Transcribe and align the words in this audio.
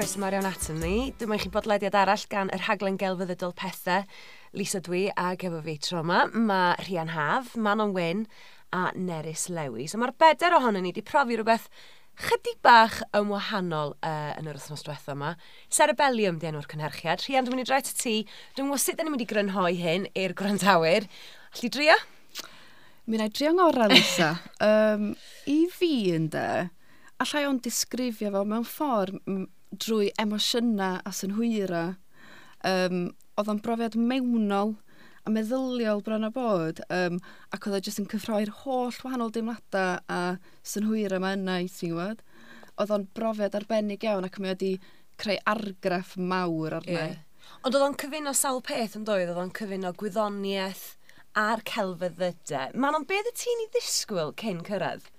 croeso 0.00 0.16
mawr 0.16 0.32
iawn 0.32 0.46
ato 0.48 0.72
ni. 0.72 1.10
Dyma 1.20 1.36
i 1.36 1.40
chi 1.42 1.50
bodlediad 1.52 1.96
arall 1.98 2.22
gan 2.32 2.48
yr 2.56 2.62
rhaglen 2.62 2.94
gelfyddydol 2.96 3.50
pethau. 3.52 4.06
Lisa 4.56 4.78
dwi 4.80 5.02
a 5.12 5.34
gefo 5.36 5.58
fi 5.66 5.74
tro 5.76 6.00
yma, 6.00 6.22
mae 6.32 6.78
Rhian 6.86 7.10
Haf, 7.12 7.50
Manon 7.52 7.92
Wyn 7.92 8.22
a 8.72 8.86
Nerys 8.96 9.50
Lewis. 9.52 9.92
So 9.92 10.00
mae'r 10.00 10.14
bedair 10.16 10.56
ohonyn 10.56 10.86
ni 10.86 10.94
wedi 10.94 11.04
profi 11.04 11.36
rhywbeth 11.36 11.68
chydig 12.16 12.56
bach 12.64 12.96
yn 13.12 13.28
wahanol 13.28 13.92
uh, 13.98 14.32
yn 14.40 14.48
yr 14.48 14.56
wythnos 14.56 14.86
diwethaf 14.86 15.12
yma. 15.12 15.34
Cerebellium 15.68 16.40
di 16.40 16.48
enw'r 16.48 16.70
cynhyrchiad. 16.72 17.26
Rhian, 17.26 17.44
dwi'n 17.44 17.58
mynd 17.58 17.66
i 17.66 17.68
draed 17.68 17.92
y 17.92 18.00
ti. 18.00 18.16
Dwi'n 18.56 18.72
gwybod 18.72 18.84
sut 18.86 18.96
da 18.96 19.04
ni'n 19.04 19.18
mynd 19.18 19.28
i 19.28 19.30
grynhoi 19.36 19.76
hyn 19.84 20.08
i'r 20.16 20.36
gwrandawyr. 20.40 21.12
Alli 21.52 21.74
drio? 21.76 22.00
Mi 23.04 23.20
wna 23.20 23.28
i 23.28 23.36
drio 23.36 23.52
ngorau, 23.52 23.92
Lisa. 23.92 24.32
um, 24.64 25.10
I 25.44 25.62
fi, 25.76 25.94
ynddo, 26.16 26.50
allai 27.20 27.48
o'n 27.52 27.60
disgrifio 27.60 28.32
fo 28.32 28.48
mewn 28.48 28.64
ffordd 28.64 29.50
drwy 29.70 30.10
emosiynau 30.18 31.00
a 31.06 31.12
synhwyra, 31.14 31.84
um, 32.66 33.10
oedd 33.38 33.50
o'n 33.52 33.62
brofiad 33.64 33.96
mewnol 33.96 34.76
a 35.26 35.32
meddyliol 35.32 36.02
bron 36.04 36.26
o 36.26 36.30
bod, 36.34 36.80
um, 36.92 37.18
ac 37.54 37.66
oedd 37.68 37.78
o 37.78 37.82
jyst 37.86 38.02
yn 38.02 38.08
cyffroi'r 38.10 38.52
holl 38.62 38.96
wahanol 39.04 39.32
deimladau 39.34 40.00
a 40.10 40.20
synhwyra 40.66 41.20
yma 41.20 41.34
yna 41.36 41.58
i 41.64 41.68
ti'n 41.70 41.94
gwybod. 41.94 42.22
Oedd 42.80 42.94
o'n 42.96 43.08
brofiad 43.16 43.58
arbennig 43.58 44.06
iawn 44.06 44.26
ac 44.28 44.40
mi 44.40 44.50
wedi 44.50 44.72
creu 45.20 45.38
argraff 45.52 46.16
mawr 46.16 46.78
arna. 46.80 47.04
Yeah. 47.12 47.18
Ond 47.60 47.76
oedd 47.76 47.84
o'n 47.84 47.98
cyfuno 48.00 48.32
sawl 48.36 48.62
peth 48.64 48.96
yn 48.96 49.04
dweud, 49.08 49.28
oedd 49.28 49.42
o'n 49.42 49.54
cyfuno 49.56 49.92
gwyddoniaeth 50.00 50.86
a'r 51.38 51.62
celfyddydau. 51.68 52.74
Manon, 52.80 53.06
beth 53.08 53.28
y 53.30 53.34
ti'n 53.36 53.64
i 53.66 53.68
ddisgwyl 53.74 54.32
cyn 54.40 54.62
cyrraedd? 54.66 55.10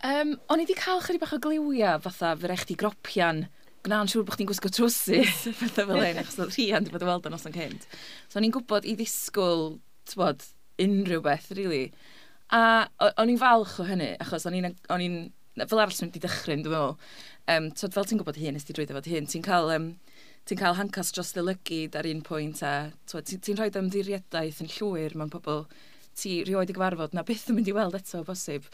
Um, 0.00 0.36
o'n 0.48 0.62
i 0.62 0.64
wedi 0.64 0.78
cael 0.78 1.02
chyri 1.04 1.18
bach 1.20 1.34
o 1.36 1.38
gliwiau 1.44 2.00
fatha 2.00 2.32
fy 2.40 2.48
rech 2.48 2.62
di 2.68 2.76
gropian 2.80 3.42
gwna'n 3.84 4.08
siŵr 4.08 4.24
bod 4.28 4.36
chdi'n 4.36 4.48
gwisgo 4.48 4.70
trwsus, 4.72 5.42
fatha 5.58 5.84
fel 5.88 6.00
ein 6.04 6.20
achos 6.20 6.38
oedd 6.40 6.54
rhian 6.54 6.86
wedi 6.86 6.94
bod 6.94 7.04
weld 7.08 7.28
yn 7.28 7.36
oson 7.36 7.54
cynt. 7.54 7.84
So 8.28 8.40
o'n 8.40 8.46
i'n 8.48 8.54
gwybod 8.54 8.88
i 8.88 8.94
ddisgwyl, 8.96 9.74
tywod, 10.08 10.46
unrhyw 10.80 11.20
beth, 11.24 11.50
really. 11.56 11.90
A 12.52 12.88
o'n 13.10 13.32
i'n 13.32 13.40
falch 13.40 13.76
o 13.80 13.86
hynny, 13.88 14.14
achos 14.24 14.48
o'n 14.48 14.56
i'n, 14.56 15.20
fel 15.62 15.82
arall 15.82 15.96
sy'n 15.96 16.08
wedi 16.08 16.24
dychryn, 16.24 16.64
dwi'n 16.64 16.76
meddwl. 16.76 16.96
Um, 17.52 17.68
tywed, 17.76 17.96
fel 17.96 18.08
ti'n 18.08 18.22
gwybod 18.22 18.40
hyn, 18.40 18.56
ysdi 18.60 18.76
drwy 18.76 18.88
drwyddo 18.88 19.00
fod 19.00 19.12
hyn, 19.12 19.28
ti'n 19.28 19.44
cael, 19.44 19.72
um, 19.76 19.90
ti'n 20.48 20.60
cael 20.60 20.80
hancas 20.80 21.12
dros 21.16 21.32
dy 21.36 21.44
lygyd 21.44 22.00
ar 22.00 22.08
un 22.08 22.24
pwynt, 22.24 22.64
a 22.64 22.74
ti'n 23.12 23.44
ti 23.44 23.56
rhoi 23.56 23.68
ymddiriadaeth 23.80 24.64
yn 24.64 24.72
llwyr, 24.78 25.16
mewn 25.16 25.32
pobl 25.32 25.66
ti 26.16 26.40
rioed 26.48 26.72
i 26.72 26.76
gyfarfod 26.76 27.16
na 27.16 27.24
beth 27.24 27.48
yn 27.52 27.60
mynd 27.60 27.68
i 27.68 27.76
weld 27.76 27.96
eto, 28.00 28.24
bosib. 28.28 28.68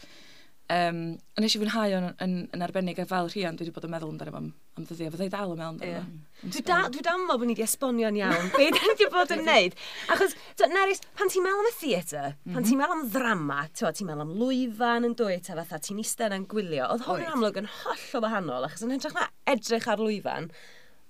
Um, 0.67 1.15
a 1.37 1.39
nes 1.39 1.53
i 1.55 1.59
fwynhau 1.61 1.93
yn, 1.95 2.05
yn, 2.19 2.31
yn, 2.51 2.63
arbennig 2.65 2.97
a 2.99 3.05
fel 3.07 3.29
rhian, 3.31 3.55
dwi 3.55 3.69
wedi 3.69 3.73
bod 3.77 3.85
yn 3.87 3.91
meddwl 3.93 4.09
amdano 4.11 4.33
am, 4.35 4.47
am 4.75 4.87
dyddiau, 4.89 5.13
fydda 5.13 5.27
i 5.29 5.31
dal 5.31 5.53
yn 5.53 5.61
meddwl 5.61 5.69
amdano. 5.71 5.91
Yeah. 5.93 6.41
Dwi, 6.43 6.63
da, 6.67 6.79
dwi 6.91 7.03
dal 7.05 7.21
meddwl 7.21 7.39
bod 7.39 7.47
ni 7.47 7.53
wedi 7.55 7.63
esbonio'n 7.63 8.17
iawn, 8.19 8.49
be 8.51 8.65
da 8.75 8.81
ni 8.81 8.89
wedi 8.89 9.07
bod 9.13 9.31
yn 9.31 9.45
neud. 9.47 9.77
Achos, 10.11 10.33
Nerys, 10.73 10.99
pan 11.15 11.31
ti'n 11.31 11.45
meddwl 11.45 11.61
am 11.63 11.69
y 11.69 11.71
theatr, 11.77 12.33
pan 12.49 12.57
mhm. 12.57 12.65
ti'n 12.67 12.81
meddwl 12.81 12.95
am 12.97 13.05
ddrama, 13.13 13.59
ti'n 13.79 14.09
meddwl 14.09 14.23
am 14.25 14.33
lwyfan 14.41 15.07
yn 15.07 15.15
dwy, 15.21 15.37
ta 15.45 15.55
fatha 15.61 15.79
ti'n 15.85 16.01
eistedd 16.03 16.35
yn 16.35 16.47
gwylio, 16.51 16.89
oedd 16.97 17.05
hwn 17.07 17.23
yn 17.23 17.31
amlwg 17.37 17.61
yn 17.61 17.69
holl 17.77 18.03
o 18.19 18.21
wahanol, 18.25 18.67
achos 18.67 18.83
yn 18.83 18.91
hytrach 18.97 19.15
na 19.15 19.29
edrych 19.53 19.87
ar 19.93 20.03
lwyfan, 20.03 20.49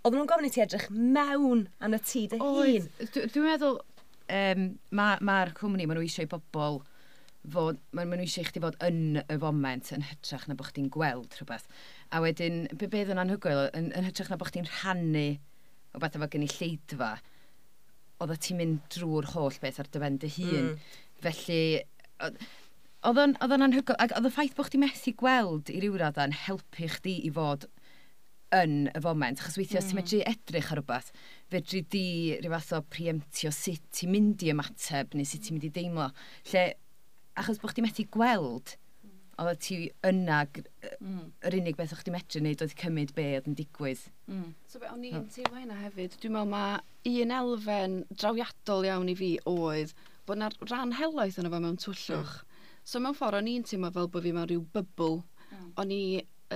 oedd 0.03 0.19
nhw'n 0.19 0.29
gofyn 0.29 0.51
i 0.51 0.53
ti 0.53 0.61
edrych 0.67 0.85
mewn 0.93 1.65
yn 1.81 1.97
y 1.97 2.01
tŷ 2.11 2.27
dy 2.35 2.43
hun. 2.43 2.85
Dwi'n 3.09 3.49
meddwl, 3.49 3.81
um, 4.37 4.69
mae'r 5.01 5.25
ma 5.25 5.39
cwmni, 5.57 5.89
maen 5.89 5.97
nhw 5.97 6.05
eisiau 6.05 6.29
i 6.29 6.31
bobl 6.35 6.83
fod, 7.53 7.79
maen 7.95 8.11
nhw 8.11 8.25
eisiau 8.25 8.47
chdi 8.47 8.61
fod 8.63 8.77
yn 8.83 9.21
y 9.23 9.37
foment 9.41 9.91
yn 9.95 10.05
hytrach 10.07 10.47
na 10.49 10.55
bod 10.57 10.71
chdi'n 10.71 10.91
gweld 10.93 11.37
rhywbeth. 11.37 11.67
A 12.11 12.21
wedyn, 12.23 12.65
be 12.79 12.89
beth 12.91 13.11
yn 13.13 13.21
anhygoel, 13.23 13.67
yn, 13.77 13.91
yn 13.97 14.07
hytrach 14.07 14.31
na 14.31 14.39
bod 14.39 14.51
chdi'n 14.51 14.67
rhannu 14.69 15.27
o 15.95 16.01
beth 16.03 16.17
efo 16.19 16.29
gen 16.33 16.45
i 16.45 16.51
lleidfa, 16.51 17.13
oedd 18.23 18.35
ti'n 18.43 18.59
mynd 18.61 18.83
drwy'r 18.93 19.31
holl 19.35 19.59
beth 19.63 19.79
ar 19.81 19.89
dy 19.93 20.11
dy 20.23 20.33
hun. 20.37 20.71
Mm. 20.73 20.99
Felly, 21.23 21.61
oedd 23.07 23.23
o'n 23.23 23.67
anhygoel, 23.69 23.99
ac 24.03 24.15
oedd 24.17 24.29
y 24.29 24.33
ffaith 24.33 24.57
bod 24.57 24.69
chdi 24.69 24.81
methu 24.81 25.15
gweld 25.19 25.71
i 25.73 25.81
ryw 25.83 25.97
radd 26.01 26.19
yn 26.23 26.35
helpu 26.45 26.89
chdi 26.97 27.19
i 27.27 27.33
fod 27.33 27.67
yn 28.55 28.87
y 28.95 28.99
foment, 29.03 29.41
achos 29.41 29.57
weithio 29.59 29.81
mm. 29.81 29.87
ti'n 29.87 29.99
medru 29.99 30.19
edrych 30.31 30.71
ar 30.71 30.79
rhywbeth, 30.79 31.09
fedru 31.51 31.81
di 31.91 32.05
rhyw 32.39 32.53
fath 32.55 32.75
o 32.77 32.81
preemptio 32.95 33.51
sut 33.51 33.83
ti'n 33.95 34.13
mynd 34.13 34.45
i 34.45 34.51
ymateb 34.53 35.17
neu 35.17 35.27
sut 35.27 35.43
ti'n 35.43 35.57
mynd 35.57 35.67
i 35.67 35.71
deimlo. 35.75 36.07
Lle 36.51 36.67
achos 37.37 37.61
bod 37.61 37.73
chdi 37.73 37.85
methu 37.85 38.05
gweld, 38.13 38.75
oedd 39.37 39.59
ti 39.61 39.77
yna, 40.07 40.39
mm. 40.97 41.25
yr 41.45 41.57
unig 41.59 41.77
beth 41.77 41.93
o'ch 41.93 42.03
ti 42.05 42.13
medru 42.13 42.41
wneud 42.41 42.63
oedd 42.65 42.75
cymryd 42.79 43.13
be 43.17 43.25
oedd 43.37 43.49
yn 43.51 43.57
digwydd. 43.59 44.03
Mm. 44.31 44.53
So 44.69 44.81
be, 44.81 44.89
o'n 44.89 45.03
i'n 45.05 45.19
oh. 45.19 45.27
teimlo 45.33 45.61
hynna 45.61 45.77
hefyd, 45.83 46.15
dwi'n 46.21 46.33
meddwl 46.33 46.53
mae 46.53 47.21
un 47.21 47.33
elfen 47.39 47.97
drawiadol 48.15 48.87
iawn 48.87 49.11
i 49.13 49.15
fi 49.19 49.35
oedd 49.51 49.93
bod 50.25 50.39
yna 50.39 50.49
rhan 50.65 50.95
helaeth 50.97 51.37
yna 51.41 51.53
fo 51.53 51.61
mewn 51.61 51.77
twllwch. 51.83 52.33
Mm. 52.41 52.63
So 52.87 53.03
mewn 53.03 53.17
ffordd 53.19 53.41
o'n 53.41 53.51
i'n 53.51 53.67
teimlo 53.67 53.93
fel 53.93 54.09
bod 54.15 54.25
fi 54.25 54.33
mewn 54.33 54.49
rhyw 54.49 54.65
bybl. 54.73 55.21
Mm. 55.51 55.69
O'n 55.83 55.93
i 55.93 56.01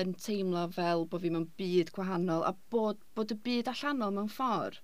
yn 0.01 0.15
teimlo 0.17 0.65
fel 0.73 1.05
bod 1.11 1.21
fi 1.21 1.33
mewn 1.35 1.49
byd 1.61 1.93
gwahanol 1.93 2.47
a 2.47 2.55
bod, 2.73 3.05
bod 3.13 3.35
y 3.35 3.37
byd 3.45 3.69
allanol 3.69 4.17
mewn 4.17 4.31
ffordd 4.31 4.81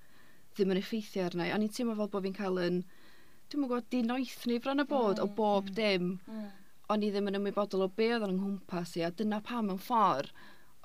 ddim 0.53 0.73
yn 0.73 0.81
effeithio 0.81 1.25
arna 1.25 1.49
i. 1.49 1.53
O'n 1.55 1.65
i'n 1.65 1.73
teimlo 1.73 1.97
fel 1.97 2.13
bod 2.13 2.29
fi'n 2.29 2.37
cael 2.37 2.61
yn... 2.61 2.81
Yn 2.85 2.85
dwi'n 3.47 3.63
mwyn 3.63 3.71
gwybod, 3.71 3.89
di 3.93 4.03
noeth 4.03 4.45
ni 4.49 4.59
bron 4.59 4.83
y 4.83 4.85
mm, 4.85 4.91
bod 4.91 5.21
mm, 5.21 5.23
o 5.23 5.33
bob 5.39 5.71
mm, 5.71 5.77
dim. 5.77 6.13
Mm. 6.27 6.51
O'n 6.93 7.03
i 7.03 7.09
ddim 7.11 7.31
yn 7.31 7.39
ymwybodol 7.41 7.87
o 7.87 7.89
be 7.91 8.13
oedd 8.15 8.27
yn 8.27 8.37
nghwmpas 8.37 8.95
i, 8.99 9.03
a 9.07 9.11
dyna 9.11 9.41
pam 9.43 9.73
yn 9.73 9.81
ffordd 9.81 10.31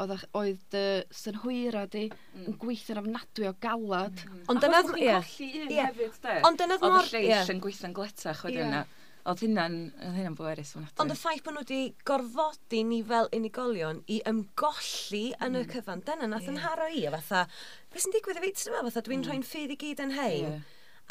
oedd, 0.02 0.24
oedd 0.38 0.64
dy 0.72 0.86
synhwyra 1.14 1.84
di 1.90 2.06
mm. 2.08 2.48
yn 2.48 2.58
gweithio'n 2.62 3.02
ofnadwy 3.02 3.48
o 3.50 3.54
galad. 3.62 4.24
Mm. 4.26 4.42
Ond 4.52 4.64
dyna... 4.64 4.82
Achos 4.82 4.98
yeah. 5.00 5.22
colli 5.28 5.62
un 5.62 5.70
yeah. 5.76 5.92
hefyd, 5.92 6.18
de? 6.24 6.40
Ond 6.48 6.60
dyna... 6.60 6.78
Oedd 6.80 6.98
y 6.98 7.06
lleill 7.12 7.30
yeah. 7.30 7.54
yn 7.54 7.62
gweithio'n 7.62 7.96
gletach 7.96 8.44
wedyn 8.46 8.60
yeah. 8.62 8.68
yna. 8.72 8.82
Oedd 9.30 9.42
hynna'n 9.44 9.76
hynna 10.16 10.32
bwerus 10.34 10.72
o'n 10.74 10.88
Ond 10.98 11.14
y 11.14 11.16
ffaith 11.18 11.44
bod 11.46 11.54
nhw 11.54 11.62
wedi 11.62 11.82
gorfodi 12.08 12.80
ni 12.88 12.98
fel 13.06 13.28
unigolion 13.36 14.00
i 14.10 14.18
ymgolli 14.26 15.28
mm. 15.30 15.44
yn 15.46 15.60
y 15.60 15.62
mm. 15.62 15.72
cyfan, 15.76 16.02
dyna 16.08 16.30
nath 16.30 16.48
yeah. 16.48 16.54
yn 16.56 16.62
haro 16.64 16.88
i, 16.90 17.04
a 17.06 17.14
fatha, 17.20 17.44
beth 17.92 18.06
sy'n 18.06 18.16
digwydd 18.16 18.40
i 18.40 18.48
fi, 18.48 18.70
fatha 18.72 19.04
dwi'n 19.06 19.22
mm. 19.22 19.28
rhoi'n 19.28 19.46
ffydd 19.46 19.76
i 19.76 19.82
gyd 19.84 20.06
yn 20.06 20.16
hei. 20.18 20.38
Yeah 20.46 20.62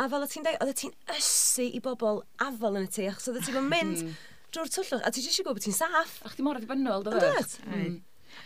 A 0.02 0.08
fel 0.10 0.26
o 0.26 0.28
ti'n 0.30 0.46
dweud, 0.48 0.62
oedd 0.66 0.78
ti'n 0.80 0.94
ysu 1.14 1.68
i 1.78 1.82
bobl 1.84 2.24
afol 2.42 2.80
yn 2.80 2.88
y 2.88 2.94
tu, 2.96 3.04
achos 3.10 3.30
oedd 3.30 3.44
ti'n 3.46 3.60
ah, 3.60 3.68
mynd 3.70 4.00
hmm. 4.00 4.16
drwy'r 4.56 4.72
twllwch, 4.74 5.04
a 5.06 5.12
ti'n 5.14 5.28
eisiau 5.28 5.46
gwybod 5.46 5.60
bod 5.60 5.68
ti'n 5.68 5.78
saff. 5.78 6.16
A 6.26 6.32
chdi 6.32 6.46
mor 6.46 6.58
ddibynnol, 6.58 7.06
dy 7.06 7.20
fyd. 7.22 7.54
Mm. 7.68 8.00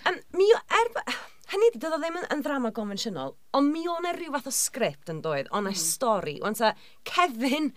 Um, 0.09 0.19
mi 0.35 0.49
o, 0.51 0.59
er, 0.79 0.91
hynny 1.53 1.71
di, 1.71 1.79
doedd 1.79 1.95
o 1.95 2.01
ddim 2.01 2.19
yn, 2.19 2.27
yn 2.33 2.43
ddrama 2.43 2.73
gonfensiynol, 2.75 3.35
ond 3.55 3.71
mi 3.71 3.85
o'n 3.88 4.09
rhyw 4.17 4.33
fath 4.35 4.49
o 4.51 4.53
sgript 4.57 5.11
yn 5.13 5.21
dweud, 5.23 5.49
ond 5.55 5.71
mm. 5.71 5.79
stori. 5.79 6.35
Ond 6.45 6.59
ta, 6.59 6.73
Kevin, 7.07 7.72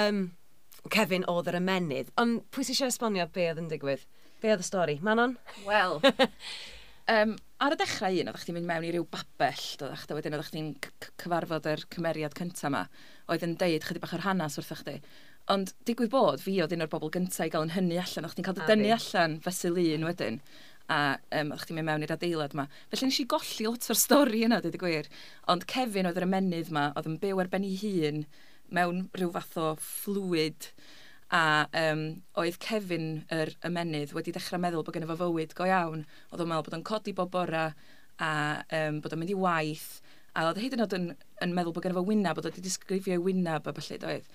um, 0.00 0.24
Kevin 0.90 1.28
oedd 1.30 1.52
yr 1.52 1.60
ymenydd, 1.60 2.10
ond 2.20 2.42
pwy 2.54 2.66
sy'n 2.66 2.90
esbonio 2.90 3.28
be 3.30 3.46
oedd 3.52 3.62
yn 3.62 3.70
digwydd? 3.70 4.06
Be 4.40 4.54
oedd 4.54 4.64
y 4.64 4.66
stori? 4.66 4.98
Manon? 5.04 5.36
Wel, 5.68 6.00
Um, 7.10 7.32
ar 7.58 7.74
y 7.74 7.76
dechrau 7.80 8.18
un, 8.20 8.28
oeddech 8.30 8.44
chi'n 8.46 8.54
mynd 8.54 8.68
mewn 8.68 8.84
i 8.86 8.90
ryw 8.94 9.06
babell, 9.10 9.64
oeddech 9.82 10.04
chi, 10.06 10.14
wedyn 10.14 10.36
oeddech 10.36 10.52
chi'n 10.54 10.68
cyfarfod 11.18 11.66
yr 11.66 11.82
cymeriad 11.90 12.36
cyntaf 12.38 12.68
yma, 12.68 12.84
oedd 13.32 13.46
yn 13.46 13.56
deud 13.58 13.86
chydig 13.86 14.04
bach 14.04 14.12
o'r 14.14 14.22
hanes 14.28 14.58
wrthych 14.60 14.84
chi. 14.86 14.94
Ond 15.50 15.72
digwydd 15.88 16.12
bod, 16.12 16.44
fi 16.44 16.60
oedd 16.62 16.76
un 16.76 16.84
o'r 16.84 16.92
bobl 16.92 17.10
gyntaf 17.16 17.48
i 17.48 17.50
gael 17.50 17.66
yn 17.66 17.74
hynny 17.74 17.98
allan, 17.98 18.28
oeddech 18.28 18.36
chi'n 18.38 18.46
cael 18.46 18.58
dy 18.60 18.68
dynnu 18.68 18.92
allan 18.94 19.34
fesul 19.42 19.80
un 19.82 20.06
wedyn 20.06 20.38
a 20.90 21.00
um, 21.40 21.50
o'ch 21.56 21.66
chi'n 21.66 21.80
mynd 21.80 21.90
mewn 21.90 22.06
i'r 22.06 22.14
adeilad 22.14 22.54
yma. 22.54 22.68
Felly 22.92 23.10
nes 23.10 23.20
i 23.22 23.26
golli 23.34 23.66
lot 23.66 23.90
o'r 23.90 23.98
stori 23.98 24.44
yna, 24.46 24.60
dweud 24.62 24.78
y 24.78 24.82
gwir. 24.84 25.10
Ond 25.50 25.66
Kevin 25.70 26.10
oedd 26.10 26.18
yr 26.20 26.28
ymenydd 26.28 26.70
yma, 26.70 26.88
oedd 26.94 27.10
yn 27.10 27.18
byw 27.22 27.42
ar 27.42 27.50
ben 27.50 27.66
ei 27.66 27.76
hun 27.82 28.24
mewn 28.70 29.04
rhyw 29.18 29.34
fath 29.34 29.58
o 29.58 29.68
fluid 29.82 30.70
A 31.30 31.42
um, 31.78 32.04
oedd 32.42 32.58
Kevin, 32.62 33.24
yr 33.30 33.52
ymenydd, 33.66 34.14
wedi 34.16 34.34
dechrau 34.34 34.58
meddwl 34.62 34.82
bod 34.86 34.96
gen 34.96 35.06
efo 35.06 35.18
fywyd 35.20 35.52
go 35.58 35.68
iawn. 35.68 36.06
Oedd 36.30 36.42
o'n 36.42 36.50
meddwl 36.50 36.66
bod 36.66 36.78
o'n 36.78 36.86
codi 36.88 37.14
bob 37.14 37.30
bora 37.34 37.68
a 38.20 38.30
um, 38.80 38.98
bod 39.04 39.14
o'n 39.14 39.22
mynd 39.22 39.34
i 39.34 39.38
waith. 39.38 40.00
A 40.34 40.48
oedd 40.48 40.58
hyd 40.62 40.74
yn 40.74 40.82
oed 40.84 40.96
yn, 40.98 41.12
yn 41.44 41.54
meddwl 41.54 41.76
bod 41.76 41.86
gen 41.86 41.94
efo 41.94 42.02
wynaf, 42.08 42.38
bod 42.38 42.50
o'n 42.50 42.64
disgrifio 42.64 43.20
wynaf 43.22 43.70
a 43.70 43.76
falle 43.76 44.00
doedd. 44.02 44.32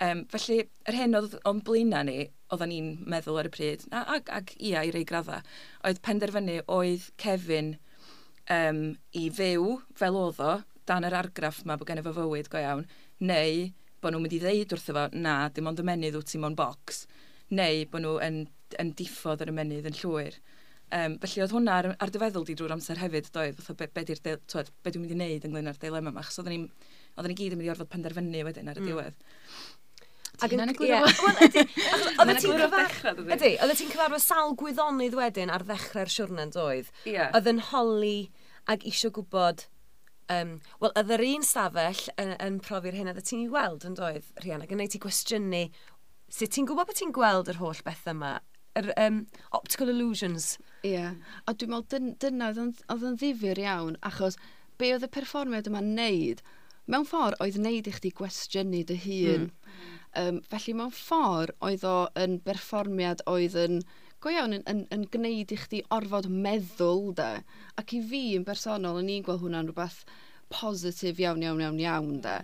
Um, 0.00 0.22
felly, 0.32 0.62
yr 0.88 0.96
hyn 0.96 1.16
oedd 1.18 1.34
o'n 1.44 1.58
blina 1.64 2.00
ni, 2.08 2.22
oedden 2.48 2.70
ni'n 2.72 2.86
meddwl 3.12 3.42
ar 3.42 3.50
y 3.50 3.52
pryd, 3.52 3.82
a, 3.92 4.06
ag, 4.14 4.30
ag 4.32 4.52
ia 4.56 4.80
i 4.88 4.92
rei 4.94 5.04
gradda, 5.04 5.42
oedd 5.84 6.00
penderfynu 6.06 6.54
oedd 6.72 7.10
Kevin 7.20 7.74
um, 8.48 8.80
i 9.12 9.26
fyw 9.36 9.74
fel 10.00 10.16
oedd 10.16 10.40
o, 10.40 10.54
dan 10.88 11.04
yr 11.04 11.18
argraff 11.18 11.60
yma 11.66 11.76
bod 11.76 11.90
gen 11.90 12.00
efo 12.00 12.14
fywyd 12.16 12.48
go 12.48 12.62
iawn, 12.64 12.86
neu 13.20 13.68
bod 14.02 14.14
nhw'n 14.14 14.24
mynd 14.26 14.36
i 14.36 14.40
ddeud 14.42 14.74
wrtho 14.76 14.96
fo, 14.96 15.06
na, 15.16 15.34
dim 15.54 15.68
ond 15.70 15.82
ymenydd 15.82 16.18
wyt 16.18 16.30
ti'n 16.32 16.44
mo'n 16.44 16.56
bocs, 16.58 17.04
neu 17.56 17.84
bod 17.92 18.04
nhw 18.04 18.16
yn, 18.26 18.40
yn 18.82 18.94
diffodd 18.98 19.44
yr 19.44 19.52
ymenydd 19.54 19.90
yn 19.90 19.98
llwyr. 20.00 20.38
Um, 20.90 21.18
felly 21.22 21.44
oedd 21.44 21.52
hwnna 21.54 21.74
ar, 21.78 21.88
ar 22.02 22.10
dyfeddwl 22.10 22.46
di 22.48 22.56
drwy'r 22.58 22.74
amser 22.74 22.98
hefyd, 22.98 23.28
doedd, 23.34 23.60
fatha 23.62 23.76
be, 23.78 23.90
be, 23.94 24.16
be 24.26 24.94
dwi'n 24.94 25.04
mynd 25.04 25.12
i 25.14 25.18
wneud 25.18 25.44
ynglyn 25.46 25.70
â'r 25.70 25.78
dilema 25.82 26.10
yma, 26.10 26.24
achos 26.24 26.40
oedden 26.42 26.56
ni, 26.56 26.88
oedden 27.14 27.30
ni 27.30 27.38
gyd 27.38 27.54
yn 27.54 27.60
mynd 27.60 27.68
i 27.68 27.74
orfod 27.74 27.92
penderfynu 27.92 28.42
wedyn 28.48 28.72
ar 28.72 28.80
y 28.80 28.82
hmm. 28.82 28.90
diwedd. 28.90 29.20
Mm. 29.20 29.68
Ac 30.40 30.54
yn 30.56 30.62
egluro. 30.64 31.00
Oedde 31.04 32.36
ti'n 32.40 32.54
cyfarfod... 32.56 33.18
Ydy, 33.36 33.50
oedde 33.60 33.74
ti'n 33.76 33.90
cyfarfod 33.92 34.22
sawl 34.24 34.54
gwyddonydd 34.60 35.16
wedyn 35.18 35.52
ar 35.52 35.64
ddechrau'r 35.68 36.12
siwrna 36.12 36.46
doedd? 36.54 36.88
Yeah. 37.08 37.28
Oedd 37.36 37.50
yn 37.50 37.60
holi 37.70 38.30
ac 38.70 38.86
eisiau 38.88 39.12
gwybod 39.18 39.66
um, 40.34 40.52
wel, 40.82 40.92
oedd 40.94 41.14
yr 41.16 41.24
un 41.26 41.46
stafell 41.46 42.04
yn, 42.20 42.34
yn 42.42 42.60
profi'r 42.64 42.96
hyn 42.98 43.10
oedd 43.12 43.22
ti'n 43.26 43.44
ei 43.46 43.50
weld 43.52 43.86
yn 43.88 43.96
doedd, 43.98 44.30
Rhianna, 44.42 44.68
gynnau 44.70 44.90
ti 44.90 45.00
gwestiynu 45.02 45.64
sut 46.30 46.54
ti'n 46.54 46.68
gwybod 46.68 46.90
bod 46.90 47.00
ti'n 47.00 47.14
gweld 47.14 47.50
yr 47.52 47.60
holl 47.60 47.82
beth 47.86 48.06
yma? 48.10 48.38
Yr 48.78 48.92
um, 49.02 49.24
optical 49.56 49.90
illusions. 49.90 50.52
Ie, 50.86 50.94
yeah. 50.94 51.14
a 51.44 51.54
dwi'n 51.54 51.72
meddwl 51.74 52.12
dyna 52.22 52.52
oedd 52.54 53.06
yn 53.08 53.18
ddifur 53.18 53.58
iawn, 53.60 53.96
achos 54.06 54.38
be 54.78 54.92
oedd 54.94 55.06
y 55.06 55.10
perfformiad 55.12 55.68
yma'n 55.68 55.94
neud, 55.96 56.44
mewn 56.90 57.08
ffordd 57.08 57.40
oedd 57.42 57.58
wneud 57.58 57.90
i 57.90 57.96
chdi 57.96 58.12
gwestiynu 58.20 58.84
dy 58.86 58.98
hun. 59.04 59.48
Mm. 59.50 59.96
Um, 60.20 60.38
felly 60.50 60.74
mewn 60.78 60.94
ffordd 60.94 61.52
oedd 61.66 61.84
o 61.86 61.96
yn 62.18 62.38
berfformiad 62.46 63.22
oedd 63.30 63.58
yn 63.58 63.82
go 64.20 64.32
iawn 64.32 64.56
yn, 64.58 64.64
yn, 64.70 64.82
yn 64.94 65.06
gwneud 65.12 65.52
i 65.54 65.58
chdi 65.60 65.82
orfod 65.96 66.28
meddwl 66.30 67.12
da. 67.16 67.30
Ac 67.80 67.94
i 67.96 68.02
fi 68.10 68.24
yn 68.38 68.44
bersonol, 68.48 69.00
yn 69.00 69.12
i'n 69.14 69.24
gweld 69.26 69.44
hwnna'n 69.44 69.70
rhywbeth 69.70 70.02
positif 70.52 71.20
iawn, 71.22 71.44
iawn, 71.46 71.62
iawn, 71.64 71.80
iawn 71.80 72.20
da. 72.24 72.40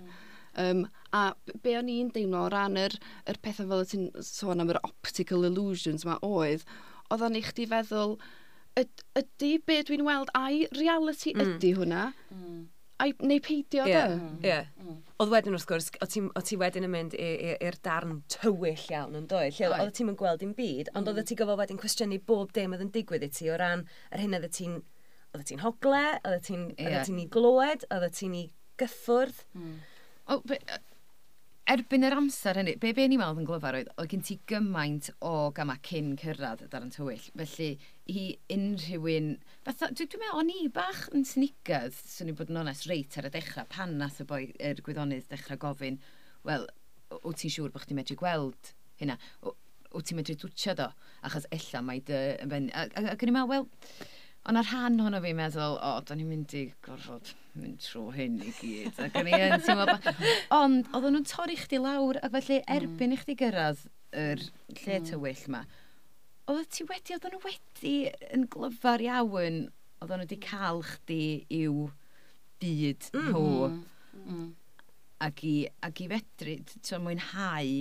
Um, 0.57 0.87
mm. 0.87 0.87
a 1.13 1.59
be 1.63 1.75
o'n 1.77 1.91
i'n 1.93 2.09
deimlo 2.15 2.47
o 2.47 2.53
ran 2.53 2.79
yr, 2.81 2.97
yr 3.29 3.41
pethau 3.45 3.69
fel 3.69 3.85
y 3.85 3.91
ti'n 3.91 4.07
sôn 4.25 4.65
am 4.65 4.73
yr 4.73 4.81
optical 4.89 5.45
illusions 5.45 6.07
mae 6.09 6.17
oedd, 6.25 6.65
oedd 7.11 7.27
o'n 7.27 7.37
i 7.37 7.45
chdi 7.45 7.69
feddwl, 7.69 8.17
ydy 8.77 9.53
be 9.69 9.83
dwi'n 9.89 10.05
weld 10.07 10.33
a'i 10.37 10.65
reality 10.77 11.35
mm. 11.37 11.45
ydy 11.45 11.75
hwnna? 11.77 12.07
Mm 12.33 12.65
a'i 13.03 13.13
neu 13.21 13.41
peidio 13.45 13.85
yeah. 13.89 14.09
da. 14.09 14.17
Ie. 14.17 14.49
Yeah. 14.49 14.69
Mm. 14.81 14.89
mm. 14.89 15.01
Oedd 15.23 15.33
wedyn 15.33 15.57
wrth 15.57 15.69
gwrs, 15.69 15.89
o 16.05 16.09
ti, 16.13 16.23
ti 16.49 16.59
wedyn 16.61 16.87
yn 16.89 16.93
mynd 16.93 17.17
i'r 17.17 17.79
darn 17.85 18.19
tywyll 18.33 18.85
iawn 18.93 19.17
yn 19.21 19.29
dweud, 19.31 19.57
lle 19.57 19.71
oedd 19.81 19.95
ti'n 19.97 20.11
mynd 20.11 20.21
gweld 20.21 20.43
dim 20.43 20.53
byd, 20.57 20.93
ond 20.95 21.09
mm. 21.09 21.13
oedd 21.15 21.31
ti 21.31 21.39
gofod 21.39 21.61
wedyn 21.63 21.81
cwestiynu 21.81 22.21
bob 22.29 22.53
dim 22.57 22.77
oedd 22.77 22.85
yn 22.85 22.93
digwydd 22.95 23.25
i 23.27 23.31
ti 23.33 23.51
o 23.53 23.57
ran 23.61 23.87
yr 24.13 24.25
hyn 24.25 24.39
oedd 24.41 24.53
ti'n 24.57 24.79
oedd 25.37 25.49
ti'n 25.51 25.65
hogle, 25.65 26.05
oedd 26.25 26.45
ti'n 26.49 26.69
yeah. 26.77 27.05
ti'n 27.07 27.25
glywed, 27.33 27.87
oedd 27.93 28.17
ti'n 28.17 28.37
i 28.37 28.45
gyffwrdd. 28.81 29.45
Mm. 29.57 29.77
O, 30.27 30.41
be, 30.49 30.59
erbyn 31.71 32.07
yr 32.07 32.15
amser 32.15 32.59
hynny, 32.61 32.77
be 32.79 32.93
be 32.95 33.05
ni'n 33.11 33.19
meddwl 33.19 33.41
yn 33.43 33.47
glyfar 33.49 33.77
oedd, 33.79 33.89
oedd 33.99 34.11
gen 34.13 34.23
ti 34.27 34.37
gymaint 34.51 35.09
o 35.27 35.51
gama 35.55 35.75
cyn 35.87 36.13
cyrraedd 36.21 36.63
dar 36.71 36.85
yn 36.87 36.93
tywyll. 36.95 37.25
Felly, 37.41 37.71
i 38.13 38.27
unrhyw 38.55 39.09
un... 39.17 39.29
Dwi'n 39.67 39.97
dwi 39.99 40.21
meddwl, 40.23 40.41
o'n 40.43 40.53
i 40.55 40.69
bach 40.73 41.07
yn 41.17 41.27
synigedd, 41.27 41.97
swn 41.99 42.31
i'n 42.31 42.39
bod 42.39 42.53
yn 42.55 42.61
onest, 42.63 42.87
reit 42.91 43.19
ar 43.19 43.27
y 43.27 43.33
dechrau, 43.35 43.67
pan 43.73 43.97
nath 43.99 44.23
y 44.23 44.29
boi, 44.31 44.43
yr 44.63 44.83
gwyddonydd 44.87 45.27
dechrau 45.33 45.59
gofyn, 45.67 45.99
wel, 46.47 46.69
wyt 47.25 47.43
ti'n 47.43 47.57
siŵr 47.57 47.75
bod 47.75 47.87
chdi'n 47.87 47.99
medru 47.99 48.19
gweld 48.21 48.73
hynna? 49.03 49.19
Wyt 49.43 50.07
ti'n 50.07 50.21
medru 50.21 50.39
dwtio 50.39 50.77
do? 50.79 50.87
Achos 51.27 51.51
ella 51.55 51.83
mae 51.83 52.05
dy... 52.07 52.23
Ac 52.47 52.95
o'n 53.11 53.33
i'n 53.33 53.39
meddwl, 53.41 53.51
wel, 53.57 53.69
Ond 54.47 54.61
ar 54.61 54.69
rhan 54.69 55.01
honno 55.03 55.19
fi'n 55.25 55.39
meddwl, 55.41 55.75
o, 55.83 55.93
da 56.07 56.15
ni'n 56.15 56.29
mynd 56.31 56.53
i 56.55 56.69
gorfod 56.87 57.33
mynd 57.59 57.81
trwy 57.83 58.13
hyn 58.15 58.37
i 58.45 58.53
gyd. 58.61 59.01
Ac 59.03 59.17
o'n 59.19 59.31
i 59.31 59.35
yn 59.35 59.65
teimlo... 59.65 59.97
Ond, 60.55 60.91
oedden 60.95 61.17
nhw'n 61.17 61.27
torri 61.27 61.57
chdi 61.59 61.81
lawr, 61.83 62.21
ac 62.23 62.31
felly 62.37 62.61
mm. 62.61 62.69
erbyn 62.77 63.11
mm. 63.11 63.17
i 63.17 63.19
chdi 63.23 63.37
gyrraedd 63.41 63.83
yr 64.15 64.45
lle 64.45 65.01
mm. 65.01 65.09
tywyll 65.09 65.43
yma, 65.49 65.63
oedd 66.53 66.69
ti 66.71 66.87
wedi, 66.87 67.17
oedden 67.17 67.35
nhw 67.35 67.43
wedi 67.43 67.95
yn 68.37 68.47
glyfar 68.53 69.03
iawn, 69.03 69.59
oedden 69.99 70.23
nhw 70.23 70.29
wedi 70.29 70.39
cael 70.45 70.83
chdi 70.93 71.23
i'w 71.59 71.89
byd 72.63 73.09
mm. 73.11 73.27
nhw. 73.33 73.43
Mm-hmm. 73.43 73.83
Mm-hmm. 74.21 74.45
Mm. 74.45 74.55
Ac 75.27 75.43
i, 75.49 75.57
ac 75.89 76.05
i 76.05 76.07
fedru, 76.13 76.55
ti'n 76.77 77.03
mwynhau 77.03 77.73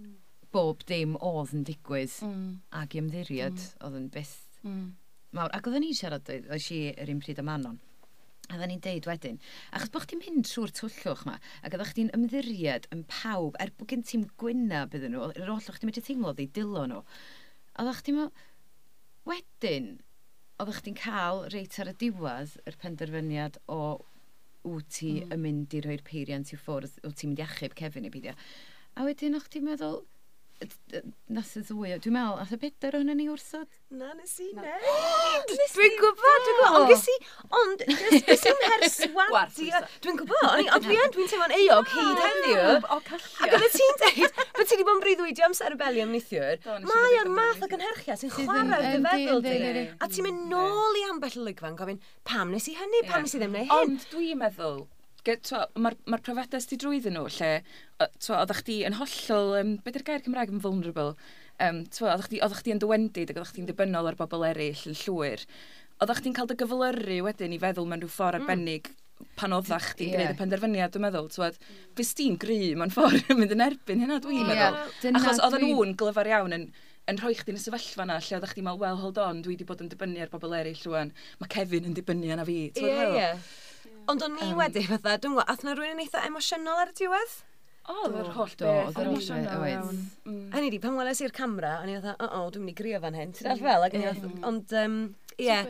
mm. 0.00 0.10
bob 0.54 0.82
dim 0.88 1.14
oedd 1.20 1.54
yn 1.54 1.62
digwydd 1.68 2.18
mm. 2.26 2.48
ac 2.82 2.96
i 2.96 3.02
ymddiriad 3.02 3.60
mm. 3.60 3.78
oedd 3.86 4.00
yn 4.00 4.10
beth 4.16 4.34
mm 4.64 4.82
mawr. 5.36 5.52
Ac 5.56 5.68
oedden 5.68 5.84
ni'n 5.86 5.98
siarad, 5.98 6.28
oes 6.52 6.68
i 6.74 6.84
yr 6.92 7.12
un 7.12 7.22
pryd 7.24 7.42
y 7.42 7.46
manon. 7.46 7.78
A 8.48 8.56
oedden 8.56 8.72
ni'n 8.74 8.82
deud 8.84 9.06
wedyn, 9.08 9.38
achos 9.72 9.92
bod 9.94 10.06
chdi'n 10.06 10.20
mynd 10.22 10.48
trwy'r 10.48 10.74
twllwch 10.76 11.22
ma, 11.28 11.38
ac 11.62 11.76
oeddech 11.76 11.92
chdi'n 11.94 12.10
ymddiried 12.16 12.88
yn 12.94 13.06
pawb, 13.08 13.56
er 13.62 13.70
bod 13.78 13.92
gen 13.92 14.02
ti'n 14.06 14.26
gwyna 14.40 14.82
bydden 14.92 15.14
nhw, 15.14 15.30
yr 15.38 15.52
oll 15.54 15.70
o'ch 15.70 15.78
ti'n 15.78 15.88
medru 15.88 16.02
teimlo 16.04 16.34
ddi 16.36 16.48
dilo 16.58 16.84
nhw, 16.90 17.04
A 17.72 17.84
oeddech 17.86 18.02
chdi'n 18.02 18.18
meddwl, 18.18 18.48
wedyn, 19.28 19.86
oeddech 20.60 20.80
chdi'n 20.82 20.96
cael 20.98 21.38
reit 21.54 21.78
ar 21.80 21.88
y 21.88 21.94
diwedd 22.02 22.58
yr 22.68 22.76
penderfyniad 22.82 23.56
o 23.72 23.78
wyt 24.68 24.90
ti 24.98 25.12
mm. 25.22 25.30
yn 25.32 25.40
mynd 25.40 25.76
i 25.78 25.80
roi'r 25.86 26.04
peiriant 26.04 26.52
i 26.52 26.58
ffwrdd, 26.60 26.98
wyt 27.06 27.16
ti'n 27.22 27.32
mynd 27.32 27.40
i 27.40 27.46
achub 27.46 27.76
Kevin 27.78 28.08
i 28.08 28.12
beidio. 28.12 28.34
A 28.92 29.06
wedyn 29.08 29.38
o'ch 29.38 29.48
ti'n 29.54 29.64
meddwl, 29.70 30.02
Nes 31.32 31.50
y 31.56 31.62
ddwy, 31.64 31.94
dwi'n 32.04 32.14
meddwl, 32.14 32.38
a 32.42 32.44
y 32.52 32.58
bedair 32.60 32.96
o'n 32.98 33.10
ni 33.16 33.26
wrthod? 33.30 33.68
Na, 33.96 34.12
nes 34.16 34.34
i 34.44 34.48
ne. 34.56 34.74
Dwi'n 35.48 35.96
gwybod, 35.98 36.44
dwi'n 36.46 36.58
gwybod, 36.60 36.76
ond 36.78 36.92
ges 36.92 37.06
i, 37.08 37.16
ond, 37.60 37.84
ges 38.28 38.46
i'n 38.50 38.62
herswadio. 38.68 39.82
Dwi'n 40.04 40.20
gwybod, 40.20 40.70
ond 40.76 40.86
dwi'n 40.86 41.14
dwi'n 41.16 41.30
teimlo'n 41.32 41.56
eog 41.58 41.92
hyd 41.94 42.22
heddiw. 42.26 42.62
O, 42.92 43.00
callio. 43.08 43.48
Ac 43.48 43.56
oedd 43.58 43.76
ti'n 43.78 44.00
deud, 44.04 44.40
bod 44.58 44.70
ti 44.70 44.76
wedi 44.76 44.88
bod 44.88 44.98
yn 44.98 45.04
breuddwydio 45.06 45.48
am 45.48 45.56
y 45.56 46.08
neithiwr, 46.12 46.64
mae 46.88 47.20
o'n 47.22 47.34
math 47.36 47.64
o 47.64 47.70
gynhyrchiad 47.72 48.22
sy'n 48.22 48.34
chwarae 48.36 48.78
ar 48.78 48.88
gyfeddwl 48.96 49.44
di. 49.46 49.86
A 49.98 50.08
ti'n 50.08 50.28
mynd 50.28 50.48
nôl 50.52 51.00
i 51.00 51.06
ambell 51.10 51.38
olygfa 51.42 51.72
yn 51.72 51.78
gofyn, 51.80 52.02
pam 52.28 52.52
nes 52.54 52.68
i 52.70 52.76
hynny, 52.78 53.06
pam 53.08 53.26
nes 53.26 53.36
i 53.36 53.42
ddim 53.42 53.56
neu 53.56 53.66
hyn. 53.66 53.78
Ond 53.80 54.10
dwi'n 54.12 54.40
meddwl, 54.42 54.84
mae'r 55.26 55.98
ma 56.10 56.18
profiadau 56.18 56.62
sydd 56.62 56.82
drwyddyn 56.82 57.16
nhw, 57.18 57.28
lle, 57.36 57.52
oeddech 58.02 58.62
chdi 58.62 58.80
yn 58.88 58.98
hollol, 58.98 59.54
um, 59.60 59.76
beth 59.84 60.00
yw'r 60.00 60.08
gair 60.08 60.24
Cymraeg 60.24 60.54
yn 60.54 60.62
vulnerable, 60.64 61.14
um, 61.62 61.84
oeddech 61.86 62.26
chdi, 62.28 62.42
oeddech 62.42 62.64
chdi 62.64 62.74
yn 62.74 62.82
dywendid 62.82 63.30
ac 63.30 63.38
oeddech 63.38 63.54
chdi'n 63.54 63.70
dibynnol 63.70 64.10
ar 64.10 64.18
bobl 64.18 64.48
eraill 64.48 64.88
yn 64.90 64.98
llwyr, 65.04 65.46
oeddech 66.02 66.22
chdi'n 66.22 66.36
cael 66.38 66.50
dy 66.50 66.58
gyflyru 66.62 67.22
wedyn 67.28 67.54
i 67.54 67.62
feddwl 67.62 67.88
mewn 67.88 68.04
rhyw 68.04 68.12
ffordd 68.12 68.40
mm. 68.40 68.44
arbennig 68.46 68.90
mm 68.90 69.00
pan 69.38 69.54
oeddech 69.56 69.92
chdi'n 69.92 70.08
yeah. 70.10 70.20
gwneud 70.20 70.34
y 70.34 70.38
penderfyniad, 70.40 70.92
dwi'n 70.94 71.04
meddwl, 71.06 71.28
twod, 71.32 71.58
fes 71.98 72.12
ti'n 72.18 72.38
gry 72.42 72.72
mewn 72.78 72.92
ffordd 72.92 73.30
yn 73.30 73.38
mynd 73.40 73.54
yn 73.54 73.64
erbyn 73.66 74.02
hynna, 74.04 74.18
dwi'n 74.22 74.48
meddwl. 74.48 74.78
yeah. 74.78 74.88
meddwl. 75.06 75.20
Achos 75.20 75.42
oedden 75.46 75.66
nhw'n 75.68 75.94
glyfar 76.00 76.30
iawn 76.30 76.56
yn, 76.56 76.64
yn 77.10 77.20
rhoi 77.20 77.34
chdi'n 77.38 77.58
y 77.58 77.62
sefyllfa 77.62 78.06
na, 78.08 78.18
lle 78.18 78.38
oeddech 78.38 78.54
chdi'n 78.56 78.66
meddwl, 78.66 78.80
well, 78.82 78.98
hold 79.02 79.20
on, 79.22 79.42
dwi 79.44 79.56
wedi 79.56 79.68
bod 79.68 79.84
yn 79.84 79.92
dibynnu 79.92 80.24
ar 80.24 80.32
bobl 80.32 80.56
eraill 80.58 80.86
rwan, 80.88 81.12
mae 81.40 81.52
Kevin 81.54 81.86
yn 81.90 81.94
dibynnu 81.98 82.32
arna 82.34 82.46
fi. 82.48 82.58
Ie, 82.72 82.88
ie. 82.88 83.12
Yeah. 83.20 83.46
Ond 84.10 84.24
o'n 84.26 84.36
ni 84.36 84.48
um, 84.50 84.58
wedi 84.58 84.82
fatha, 84.88 85.16
dwi'n 85.20 85.36
gwybod, 85.36 85.50
athna 85.52 85.74
rwy'n 85.76 85.96
yn 85.96 86.04
eitha 86.04 86.22
emosiynol 86.26 86.80
ar 86.82 86.92
y 86.92 86.96
diwedd? 86.98 87.34
Oedd 87.92 88.16
yr 88.20 88.30
holl 88.36 88.56
beth, 88.58 88.88
oedd 88.88 88.98
yr 89.02 89.10
emosiynol 89.10 89.66
iawn. 89.68 90.00
Mm. 90.26 90.42
A 90.54 90.62
di, 90.62 90.80
pan 90.82 90.98
weles 90.98 91.22
i'r 91.22 91.34
camera, 91.34 91.76
o'n 91.82 91.90
i 91.90 91.98
fatha, 91.98 92.14
o, 92.18 92.28
o, 92.40 92.50
dwi'n 92.54 92.66
mynd 92.66 92.74
i 92.74 92.78
grio 92.78 93.00
fan 93.02 93.18
hyn, 93.18 93.34
ti'n 93.36 93.48
dal 93.50 93.62
fel, 93.62 93.86
ond, 94.48 94.74
ie. 95.38 95.60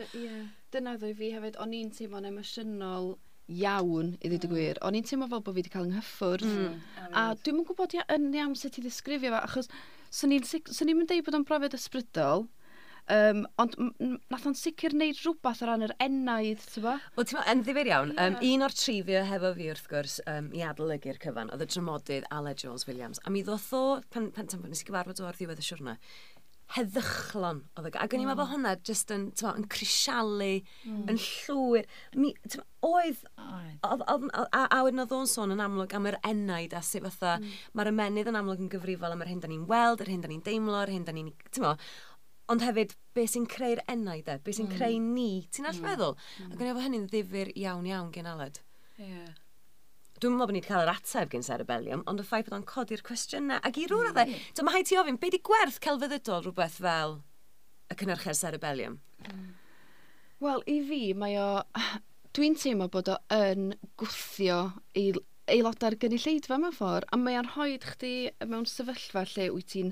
Dyna 0.73 0.95
ddwy 0.97 1.13
fi 1.17 1.29
hefyd, 1.35 1.59
o'n 1.61 1.77
i'n 1.77 1.93
teimlo'n 1.93 2.29
emosiynol 2.31 3.13
iawn 3.53 4.13
i 4.21 4.29
ddweud 4.29 4.47
y 4.47 4.49
gwir. 4.51 4.79
O'n 4.85 4.97
i'n 4.97 5.05
teimlo 5.07 5.27
fel 5.29 5.43
bod 5.43 5.53
fi 5.53 5.61
wedi 5.61 5.73
cael 5.73 5.89
yng 5.89 5.97
nghyffwrdd. 5.97 6.45
Mm. 6.47 6.77
mm. 6.77 7.15
A 7.19 7.25
dwi'n 7.35 7.57
mwyn 7.57 7.67
gwybod 7.69 7.97
yn 8.01 8.29
iawn 8.37 8.55
sut 8.57 8.79
i 8.79 8.85
ddisgrifio 8.85 9.33
fe, 9.33 9.41
achos 9.41 9.69
sy'n 10.13 10.33
ni'n 10.33 10.97
mynd 10.97 11.11
deud 11.11 11.25
bod 11.27 11.37
o'n 11.37 11.47
brofiad 11.47 11.77
ysbrydol, 11.77 12.47
Um, 13.11 13.41
ond 13.59 13.73
nath 14.31 14.45
o'n 14.47 14.55
sicr 14.55 14.93
wneud 14.95 15.17
rhywbeth 15.19 15.63
ar 15.65 15.73
ran 15.73 15.83
yr 15.87 15.95
enaidd, 16.03 16.61
ti'n 16.71 16.85
bo? 16.85 16.93
Wel, 17.17 17.27
ti'n 17.27 17.41
yn 17.51 17.63
ddifur 17.65 17.89
iawn. 17.89 18.13
Yeah. 18.15 18.29
Um, 18.29 18.37
un 18.47 18.67
o'r 18.67 18.75
trifio 18.79 19.23
hefo 19.27 19.51
fi 19.57 19.71
wrth 19.73 19.89
gwrs 19.91 20.19
um, 20.31 20.51
i 20.55 20.63
adolygu'r 20.63 21.19
cyfan 21.23 21.51
oedd 21.51 21.65
y 21.65 21.69
dramodydd 21.73 22.29
Ale 22.31 22.55
Jones 22.55 22.87
Williams. 22.87 23.19
A 23.27 23.33
mi 23.33 23.43
ddoth 23.43 23.71
o, 23.75 23.83
pan, 24.13 24.31
pan, 24.31 24.47
pan, 24.47 24.63
pan 24.63 24.71
nes 24.71 24.85
i 24.85 24.87
gyfarfod 24.87 25.19
o 25.19 25.27
ar 25.27 25.39
ddiwedd 25.39 25.59
y 25.59 25.67
siwrna, 25.67 25.97
heddychlon 26.73 27.59
oedd 27.77 27.87
y 27.87 27.91
gael. 27.93 28.05
Ac 28.05 28.15
o'n 28.15 28.23
i'n 28.23 28.29
meddwl 28.29 28.39
bod 28.39 28.51
hwnna 28.53 28.71
jyst 28.87 29.11
yn, 29.13 29.27
tyma, 29.37 29.51
yn 29.59 29.67
crisialu, 29.69 30.53
mm. 30.87 31.03
yn 31.11 31.19
llwyr. 31.21 31.89
Mi, 32.17 32.31
tyma, 32.47 32.65
oedd, 32.87 33.21
oedd, 33.35 34.25
a, 34.47 34.63
a 34.63 34.79
wedyn 34.85 35.03
oedd 35.03 35.13
o'n 35.19 35.29
sôn 35.29 35.53
yn 35.53 35.61
amlwg 35.63 35.93
am 35.97 36.09
yr 36.09 36.17
enaid 36.31 36.73
a 36.73 36.81
sut 36.85 37.05
fatha, 37.05 37.35
mm. 37.41 37.59
mae'r 37.77 37.91
ymenydd 37.91 38.31
yn 38.31 38.39
amlwg 38.39 38.63
yn 38.63 38.71
gyfrifol 38.73 39.13
am 39.13 39.21
yr 39.25 39.33
hyn 39.33 39.43
da 39.43 39.51
ni'n 39.51 39.67
weld, 39.69 40.01
yr 40.05 40.13
hyn 40.15 40.25
da 40.25 40.31
ni'n 40.31 40.45
deimlo, 40.47 40.79
yr 40.81 40.95
hyn 40.95 41.05
da 41.05 41.15
ni'n, 41.15 41.29
ti'n 41.51 41.69
ond 42.51 42.63
hefyd 42.65 42.93
be 43.15 43.25
sy'n 43.29 43.45
creu'r 43.49 43.81
enau 43.91 44.19
de, 44.25 44.37
be 44.43 44.55
sy'n 44.55 44.67
mm. 44.67 44.75
creu 44.77 44.99
ni, 44.99 45.45
ti'n 45.53 45.69
all 45.69 45.79
mm. 45.79 45.87
feddwl? 45.87 46.17
Mm. 46.41 46.51
Ac 46.51 46.61
yn 46.63 46.71
efo 46.71 46.83
hynny'n 46.83 47.07
ddifur 47.11 47.51
iawn 47.55 47.89
iawn 47.89 48.11
gen 48.15 48.29
Aled. 48.29 48.59
Yeah. 48.99 49.33
Dwi'n 50.19 50.35
meddwl 50.35 50.47
bod 50.47 50.55
ni 50.55 50.61
wedi 50.61 50.69
cael 50.69 50.85
yr 50.85 50.93
ateb 50.93 51.31
gen 51.33 51.45
Cerebellium, 51.45 52.05
ond 52.09 52.21
y 52.21 52.27
ffaith 52.27 52.49
bod 52.49 52.57
o'n 52.59 52.67
codi'r 52.69 53.03
cwestiynau. 53.07 53.59
Ac 53.63 53.79
i 53.79 53.87
rwy'n 53.91 54.13
mm. 54.13 54.37
so 54.55 54.65
mae 54.65 54.77
hai 54.77 54.85
ti 54.87 54.99
ofyn, 54.99 55.19
be 55.19 55.31
di 55.33 55.41
gwerth 55.43 55.81
celfyddydol 55.83 56.45
rhywbeth 56.45 56.79
fel 56.83 57.19
y 57.91 57.99
cynnyrchau 57.99 58.37
Cerebellium? 58.39 58.99
Mm. 59.27 59.51
Wel, 60.43 60.65
i 60.67 60.79
fi, 60.89 61.03
mae 61.17 61.37
o... 61.39 61.51
Dwi'n 62.33 62.55
teimlo 62.57 62.87
bod 62.89 63.11
o 63.13 63.15
yn 63.35 63.75
gwthio 64.01 64.55
aelodau'r 64.97 65.95
gynulleidfa 66.01 66.57
mewn 66.57 66.73
ffordd, 66.73 67.05
a 67.13 67.19
mae 67.21 67.37
o'n 67.37 67.49
rhoi 67.51 67.75
chdi 67.83 68.13
mewn 68.49 68.65
sefyllfa 68.65 69.21
lle 69.35 69.51
wyt 69.53 69.69
ti'n 69.75 69.91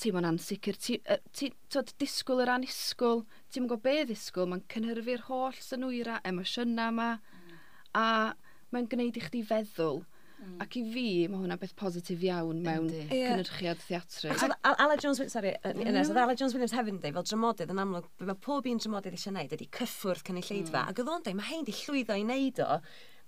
teimlo'n 0.00 0.28
ansicr, 0.32 0.78
ti, 0.80 0.98
ti, 1.36 1.50
tod, 1.72 1.92
disgwyl 2.00 2.42
yr 2.44 2.54
anisgwyl, 2.54 3.24
ti'n 3.52 3.68
gwybod 3.68 3.84
be 3.84 4.06
ddisgwyl, 4.08 4.48
mae'n 4.50 4.64
cynhyrfu'r 4.72 5.26
holl 5.28 5.58
synwyra, 5.60 6.20
emosiynau 6.28 6.94
yma, 6.94 7.10
mm. 7.18 7.60
a 7.98 8.06
mae'n 8.72 8.88
gwneud 8.92 9.20
i 9.20 9.24
chdi 9.26 9.44
feddwl. 9.48 10.02
Mm. 10.42 10.54
Ac 10.64 10.74
i 10.80 10.82
fi, 10.90 11.04
mae 11.30 11.38
hwnna 11.38 11.58
beth 11.60 11.74
positif 11.78 12.24
iawn 12.26 12.64
mewn 12.64 12.88
yeah. 12.90 13.30
cynhyrchiad 13.30 13.84
theatri. 13.84 14.32
Ac 14.32 14.56
Ala 14.72 14.96
Jones 14.96 15.20
Williams, 15.20 15.36
sorry, 15.36 15.52
mm. 15.60 15.84
oedd 16.00 16.18
Ala 16.24 16.34
Jones 16.38 16.56
Williams 16.56 16.74
hefyd 16.74 16.96
yn 16.96 17.02
dweud, 17.04 17.18
fel 17.18 17.28
dramodydd 17.30 17.74
yn 17.74 17.82
amlwg, 17.84 18.08
mae 18.26 18.40
pob 18.48 18.66
un 18.66 18.82
dramodydd 18.82 19.18
eisiau 19.18 19.36
gwneud 19.36 19.54
ydy 19.58 19.68
cyffwrdd 19.78 20.24
cynulleidfa. 20.26 20.80
Mm. 20.82 20.90
Ac 20.90 21.02
oedd 21.04 21.12
o'n 21.14 21.26
dweud, 21.28 21.38
mae 21.38 21.50
hein 21.52 21.68
di 21.68 21.76
llwyddo 21.84 22.18
i 22.18 22.24
wneud 22.26 22.62
o 22.64 22.80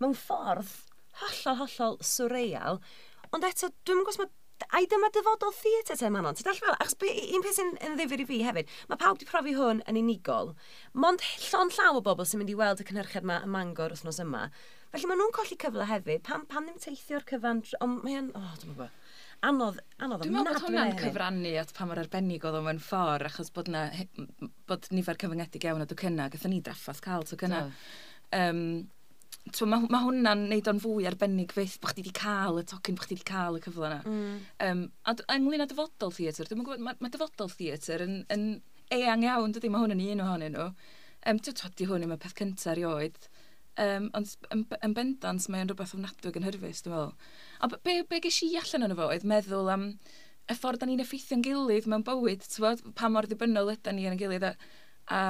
mewn 0.02 0.16
ffordd 0.18 0.73
hollol, 1.21 1.61
hollol 1.62 2.00
surreal. 2.02 2.80
Ond 3.35 3.47
eto, 3.47 3.71
dwi'n 3.87 4.02
gwybod 4.02 4.25
mae 4.25 4.33
ai 4.75 4.84
dyma 4.90 5.11
dyfodol 5.14 5.54
theatr 5.56 5.99
te 6.00 6.11
manon, 6.12 6.37
ti'n 6.37 6.49
dall 6.49 6.61
fel? 6.62 6.76
Achos 6.78 6.99
be, 7.00 7.11
un 7.37 7.44
peth 7.44 7.58
sy'n 7.58 7.75
yn 7.84 7.99
ddifur 7.99 8.23
i 8.25 8.28
fi 8.28 8.40
hefyd, 8.46 8.70
mae 8.90 9.00
pawb 9.00 9.18
wedi 9.18 9.28
profi 9.28 9.54
hwn 9.58 9.82
yn 9.90 10.00
unigol. 10.00 10.54
Mond 10.94 11.25
llon 11.49 11.73
llaw 11.75 12.00
o 12.00 12.04
bobl 12.04 12.28
sy'n 12.28 12.42
mynd 12.42 12.54
i 12.54 12.58
weld 12.58 12.82
y 12.82 12.88
cynhyrchiad 12.88 13.26
yma 13.26 13.40
ym 13.46 13.54
Mangor 13.54 13.94
wythnos 13.94 14.23
yma. 14.23 14.49
Felly 14.94 15.11
maen 15.11 15.23
nhw'n 15.23 15.34
colli 15.34 15.58
cyfle 15.58 15.88
hefyd. 15.90 16.23
Pam, 16.26 16.44
pam 16.50 16.68
ddim 16.68 16.78
teithio'r 16.82 17.26
cyfan... 17.30 17.64
Ond 17.82 18.04
mae'n... 18.06 18.30
O, 18.34 18.42
oh, 18.42 18.52
dwi'n 18.62 18.76
gwybod 18.76 19.00
anodd, 19.44 19.80
anodd 20.00 20.23
Dwi'n 20.25 20.34
meddwl 20.38 20.54
bod 20.56 20.64
hwnna'n 20.64 20.99
cyfrannu 20.99 21.52
at 21.61 21.73
pa 21.76 21.87
mor 21.88 22.00
arbennig 22.00 22.44
oedd 22.46 22.58
o'n 22.58 22.66
mewn 22.68 22.80
ffordd, 22.82 23.26
achos 23.28 23.50
bod, 23.54 23.68
na, 23.73 23.87
bod 24.70 24.88
nifer 24.94 25.18
cyfyngedig 25.20 25.66
iawn 25.66 25.84
o 25.84 25.88
dwcynnau, 25.90 26.30
gathen 26.32 26.54
ni 26.54 26.61
draffath 26.64 27.02
cael 27.04 27.26
tocynna. 27.28 27.66
Um, 28.34 28.62
Twa, 29.52 29.66
mae 29.68 29.88
ma 29.92 30.00
hwnna'n 30.00 30.46
neud 30.48 30.68
o'n 30.70 30.80
fwy 30.80 31.04
arbennig 31.08 31.52
fydd, 31.52 31.76
bod 31.82 31.92
chdi 31.92 32.06
wedi 32.06 32.14
cael 32.16 32.62
y 32.62 32.64
tocyn, 32.68 32.96
bod 32.96 33.04
chdi 33.04 33.18
wedi 33.18 33.26
cael 33.28 33.58
y 33.58 33.62
cyfle 33.64 33.90
yna. 33.90 33.98
Mm. 34.08 34.38
Um, 34.66 34.84
a 35.04 35.14
ynglyn 35.36 35.64
â 35.64 35.66
dyfodol 35.68 36.14
theatr, 36.16 36.48
dwi'n 36.48 36.64
gwybod, 36.64 36.84
mae 36.86 36.96
ma 37.04 37.10
dyfodol 37.12 37.52
theatr 37.52 38.06
yn, 38.06 38.14
yn 38.32 38.46
eang 38.96 39.26
iawn, 39.26 39.52
dydy, 39.52 39.68
mae 39.72 39.84
hwn 39.84 39.96
yn 39.96 40.04
un 40.14 40.24
ohonyn 40.24 40.56
nhw. 40.56 40.70
Um, 41.28 41.40
dwi'n 41.44 41.58
todi 41.60 41.88
hwn 41.90 42.08
yma 42.08 42.16
peth 42.20 42.36
cyntaf 42.40 42.72
erioed. 42.72 43.28
Um, 43.84 44.08
ond 44.16 44.32
yn, 44.54 44.64
yn 44.86 44.96
bendant, 44.96 45.48
mae'n 45.50 45.68
rhywbeth 45.68 45.96
ofnadwy 45.98 46.32
yn 46.40 46.48
hyrfus, 46.48 46.84
dwi'n 46.84 46.94
meddwl. 46.94 47.32
A 47.60 47.70
be, 47.74 47.98
be 48.08 48.20
ges 48.24 48.40
i 48.46 48.52
allan 48.60 48.88
o'n 48.88 48.96
fo, 48.96 49.10
oedd 49.12 49.28
meddwl 49.28 49.72
am 49.76 49.90
y 50.48 50.56
ffordd 50.56 50.80
da 50.80 50.88
ni'n 50.88 51.02
effeithio'n 51.04 51.44
gilydd 51.44 51.88
mewn 51.90 52.04
bywyd, 52.06 52.44
ti'n 52.48 52.64
bod, 52.64 52.84
pa 52.96 53.12
mor 53.12 53.28
ddibynnol 53.28 53.72
ydyn 53.74 53.98
ni 53.98 54.08
yn 54.08 54.16
y 54.16 54.20
gilydd, 54.20 54.48
a, 54.48 54.54
a 55.12 55.20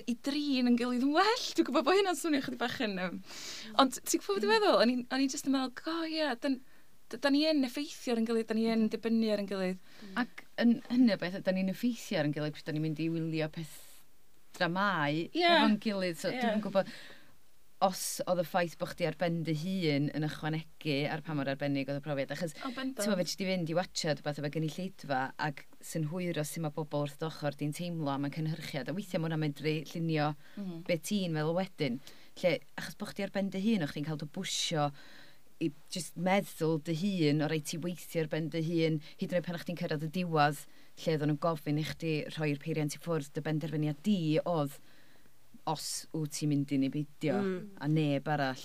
i 0.00 0.14
drin 0.24 0.70
yn 0.70 0.76
gilydd 0.80 1.06
yn 1.06 1.14
well. 1.14 1.46
Dwi'n 1.52 1.68
gwybod 1.68 1.86
bod 1.86 1.98
hynna'n 1.98 2.18
swnio 2.18 2.42
chydig 2.44 2.60
bach 2.60 2.78
yn... 2.84 2.98
Um. 3.02 3.18
Ond 3.82 3.98
ti'n 4.00 4.22
gwybod 4.22 4.38
beth 4.38 4.44
dwi'n 4.46 4.54
meddwl? 4.54 5.06
O'n 5.12 5.24
i 5.24 5.28
jyst 5.28 5.48
yn 5.50 5.56
meddwl, 5.56 5.74
go 5.82 5.96
ie, 6.06 6.16
yeah, 6.16 6.34
dan, 6.42 6.58
da 7.12 7.32
ni 7.32 7.44
yn 7.50 7.64
effeithio 7.68 8.14
ar 8.14 8.22
yn 8.22 8.28
gilydd, 8.28 8.48
da 8.48 8.56
ni 8.56 8.68
yn 8.72 8.86
dibynnu 8.92 9.32
ar 9.34 9.42
yn 9.42 9.48
gilydd. 9.50 9.80
Mm. 10.02 10.12
Ac 10.22 10.44
yn 10.64 10.76
hynny 10.90 11.18
beth, 11.20 11.40
da 11.44 11.54
ni'n 11.54 11.72
effeithio 11.72 12.20
ar 12.20 12.28
yn 12.30 12.36
gilydd, 12.36 12.62
da 12.64 12.74
ni'n 12.74 12.86
mynd 12.86 13.02
i 13.02 13.08
wylio 13.12 13.48
peth 13.52 13.74
dramau 14.56 15.18
yeah. 15.36 15.58
efo'n 15.58 15.78
gilydd. 15.82 16.20
So, 16.20 16.32
yeah. 16.32 16.46
Dwi'n 16.46 16.64
gwybod, 16.64 16.90
os 17.82 18.02
oedd 18.30 18.42
y 18.42 18.44
ffaith 18.46 18.76
bod 18.78 18.92
chdi 18.92 19.06
ar 19.08 19.16
ben 19.18 19.40
dy 19.46 19.54
hun 19.58 20.08
yn 20.14 20.26
ychwanegu 20.26 20.96
ar 21.10 21.22
pa 21.26 21.34
mor 21.34 21.50
arbennig 21.50 21.88
oedd 21.90 21.98
y 21.98 22.04
profiad. 22.04 22.34
Achos, 22.34 22.54
oh, 22.62 22.70
ti'n 22.76 22.92
meddwl, 22.94 23.24
ti 23.26 23.48
fynd 23.48 23.72
i 23.72 23.76
watchad 23.78 24.22
beth 24.22 24.38
efo 24.38 24.50
gen 24.54 24.68
lleidfa 24.68 25.22
ac 25.48 25.64
sy'n 25.82 26.06
hwyro 26.12 26.44
sy'n 26.46 26.66
mae 26.66 26.76
bobl 26.76 27.08
wrth 27.08 27.26
ochr 27.26 27.58
di'n 27.58 27.74
teimlo 27.74 28.12
am 28.14 28.28
y 28.28 28.32
cynhyrchiad. 28.36 28.92
A 28.92 28.94
weithiau 28.96 29.22
mae 29.22 29.32
hwnna'n 29.32 29.42
medru 29.42 29.74
llunio 29.90 30.30
mm 30.36 30.62
-hmm. 30.62 30.84
beth 30.86 31.02
ti'n 31.10 31.34
fel 31.40 31.52
wedyn. 31.58 31.98
Lle, 32.42 32.54
achos 32.78 32.96
bod 33.00 33.12
chdi 33.12 33.26
ar 33.26 33.34
ben 33.34 33.50
dy 33.50 33.64
hun, 33.66 33.84
o'ch 33.86 33.96
chi'n 33.96 34.06
cael 34.06 34.22
dy 34.22 34.30
bwysio 34.38 34.88
i 35.62 35.70
just 35.94 36.16
meddwl 36.18 36.80
dy 36.86 36.94
hun 36.98 37.44
o 37.44 37.50
reit 37.50 37.68
ti 37.70 37.78
weithio 37.82 38.24
ar 38.24 38.30
ben 38.32 38.48
dy 38.52 38.62
hun 38.66 38.98
hyd 39.20 39.30
yn 39.30 39.38
oed 39.38 39.46
pan 39.46 39.58
o'ch 39.58 39.66
ti'n 39.68 39.78
cyrraedd 39.78 40.06
y 40.06 40.10
diwad 40.16 40.58
lle 41.02 41.12
oedden 41.14 41.30
nhw'n 41.30 41.42
gofyn 41.44 41.78
i 41.78 41.84
chdi 41.86 42.14
rhoi'r 42.34 42.60
peiriant 42.62 42.96
i 42.96 43.00
ffwrdd 43.02 43.30
dy 43.36 43.44
benderfyniad 43.46 44.00
di 44.06 44.16
oedd 44.42 44.78
os 45.70 46.06
wyt 46.16 46.38
ti'n 46.38 46.50
mynd 46.50 46.72
i 46.74 46.78
ni 46.82 46.90
beidio, 46.92 47.36
mm. 47.38 47.60
a 47.84 47.88
neb 47.90 48.30
arall. 48.32 48.64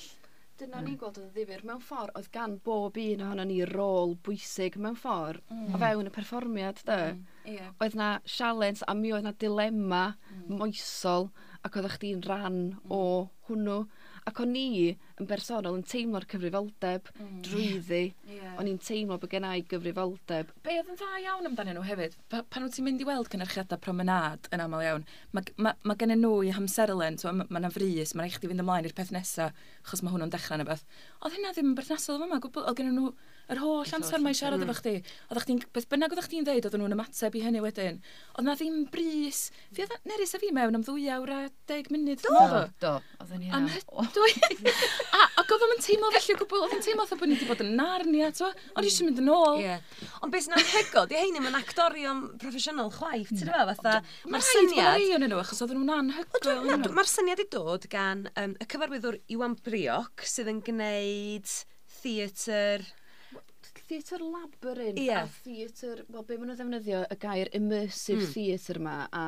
Dyna 0.57 0.79
ni'n 0.81 0.97
gweld 0.97 1.19
yn 1.21 1.27
ddifur. 1.35 1.61
Mewn 1.69 1.81
ffordd, 1.85 2.15
oedd 2.17 2.31
gan 2.33 2.55
bob 2.65 2.95
un 2.97 3.19
ohono 3.21 3.43
ni 3.45 3.59
rôl 3.69 4.15
bwysig 4.25 4.79
mewn 4.81 4.97
ffordd 4.97 5.43
mm. 5.53 5.75
o 5.75 5.81
fewn 5.83 6.09
y 6.09 6.13
perfformiad, 6.15 6.81
da. 6.87 6.97
Mm. 7.11 7.19
Yeah. 7.45 7.75
Oedd 7.83 7.97
na 7.99 8.07
sialens 8.25 8.81
a 8.87 8.95
mi 8.97 9.13
oedd 9.13 9.27
na 9.27 9.35
dilema 9.37 10.03
mm. 10.15 10.57
moesol 10.57 11.29
ac 11.61 11.77
oedd 11.77 11.91
chdi'n 11.99 12.25
rhan 12.25 12.57
mm. 12.71 12.89
o 12.89 13.03
hwnnw. 13.49 13.83
Ac 14.27 14.41
o'n 14.41 14.55
ni, 14.55 14.95
yn 15.17 15.27
bersonol 15.29 15.77
yn 15.79 15.85
teimlo'r 15.87 16.27
cyfrifoldeb 16.29 17.07
mm. 17.15 17.37
drwyddi. 17.45 18.01
Yeah. 18.29 18.57
O'n 18.61 18.69
i'n 18.69 18.79
teimlo 18.81 19.17
bod 19.17 19.31
gen 19.31 19.47
i 19.49 19.63
gyfrifoldeb. 19.69 20.51
Be 20.65 20.75
oedd 20.77 20.91
yn 20.93 20.99
dda 20.99 21.21
iawn 21.23 21.49
amdanyn 21.49 21.79
nhw 21.79 21.85
hefyd? 21.87 22.17
Pa, 22.29 22.43
pan 22.45 22.67
wyt 22.67 22.77
ti'n 22.77 22.85
mynd 22.85 23.01
i 23.01 23.07
weld 23.07 23.31
cynnyrchiadau 23.33 23.81
promenad 23.81 24.49
yn 24.53 24.63
aml 24.63 24.83
iawn, 24.85 25.07
mae 25.33 25.55
ma, 25.57 25.73
ma, 25.81 25.97
gen 25.97 26.13
nhw 26.13 26.35
i 26.45 26.53
hamserlen, 26.53 27.17
so, 27.17 27.33
mae 27.33 27.49
yna 27.49 27.65
ma 27.65 27.73
frys, 27.73 28.13
mae'n 28.13 28.29
eich 28.29 28.37
di 28.43 28.51
fynd 28.51 28.65
ymlaen 28.65 28.89
i'r 28.89 28.97
peth 28.97 29.13
nesaf, 29.15 29.57
achos 29.85 30.05
mae 30.05 30.13
hwnnw'n 30.13 30.33
dechrau 30.33 30.61
neu 30.61 30.69
beth. 30.69 30.85
Oedd 31.23 31.39
hynna 31.39 31.55
ddim 31.55 31.71
yn 31.71 31.79
berthnasol 31.79 32.21
yma, 32.27 32.41
gwbl, 32.43 32.67
oedd 32.69 32.77
gen 32.77 32.93
nhw 32.93 33.11
yr 33.47 33.61
holl 33.63 33.93
amser 33.95 34.19
mae 34.19 34.35
siarad 34.35 34.63
efo 34.63 34.75
chdi. 34.81 34.97
Mm. 34.99 35.11
Oedd 35.31 35.43
chdi'n, 35.45 35.61
beth 35.75 35.87
bynnag 35.91 36.13
oedd 36.13 36.25
chdi'n 36.25 36.47
dweud, 36.47 36.65
oedd 36.67 36.75
nhw'n 36.81 36.95
ymateb 36.97 37.37
i 37.39 37.43
hynny 37.45 37.61
wedyn. 37.63 38.01
Oedd 38.35 38.47
na 38.47 38.55
ddim 38.59 38.81
bris. 38.91 39.45
Fi 39.75 39.85
oedd 39.85 39.95
nerys 40.09 40.35
a 40.35 40.41
fi 40.41 40.51
mewn 40.55 40.75
am 40.75 40.83
ddwy 40.83 41.07
awr 41.15 41.31
a 41.31 41.39
deg 41.71 41.87
munud. 41.93 42.19
Do, 42.25 42.41
do. 42.83 42.93
Oedd 43.23 43.35
yn 43.37 43.45
hynna. 43.47 43.61
Am 43.61 43.69
hydwy. 43.71 44.33
A, 45.15 45.21
ac 45.41 45.53
oedd 45.53 45.63
o'n 45.67 45.81
teimlo 45.83 46.09
felly 46.15 46.35
o 46.35 46.39
gwbl, 46.41 46.63
oedd 46.65 46.75
o'n 46.77 46.83
teimlo 46.83 47.05
bod 47.07 47.29
ni 47.29 47.37
wedi 47.37 47.47
bod 47.49 47.63
yn 47.63 47.71
narnia, 47.79 48.29
t'wa? 48.35 48.49
ond 48.73 48.87
i 48.87 48.91
eisiau 48.91 49.07
mynd 49.07 49.21
yn 49.23 49.31
ôl. 49.31 49.61
Yeah. 49.63 50.03
Ond 50.25 50.33
beth 50.33 50.47
sy'n 50.47 50.57
anhygol, 50.57 51.07
di 51.11 51.19
hein 51.19 51.39
yn 51.39 51.57
actorion 51.61 52.21
proffesiynol 52.41 52.91
chwaith, 52.97 53.31
ti'n 53.31 53.47
dweud, 53.47 53.73
fatha, 53.77 53.95
mae'r 54.27 54.45
syniad... 54.49 54.83
Mae'n 54.83 55.07
rhaid 55.07 55.27
nhw, 55.31 55.41
achos 55.43 55.63
oedd 55.63 55.75
nhw'n 55.77 55.95
anhygol. 55.97 56.93
Mae'r 56.97 57.11
syniad 57.11 57.43
i 57.43 57.47
dod 57.53 57.89
gan 57.91 58.27
um, 58.33 58.55
y 58.59 58.69
cyfarwyddwr 58.73 59.19
Iwan 59.35 59.57
Brioc, 59.63 60.27
sydd 60.27 60.51
yn 60.51 60.63
gwneud 60.67 61.57
theatr 62.01 62.87
theatr 63.87 64.23
labyrinth 64.23 64.99
yeah. 64.99 65.23
a 65.23 65.43
theatr, 65.43 66.03
wel, 66.11 66.25
be 66.27 66.37
maen 66.37 66.51
nhw'n 66.51 66.59
ddefnyddio 66.59 67.01
y 67.13 67.17
gair 67.21 67.51
immersive 67.55 68.25
mm. 68.25 68.31
theatr 68.33 68.79
yma, 68.81 68.95
a 69.15 69.25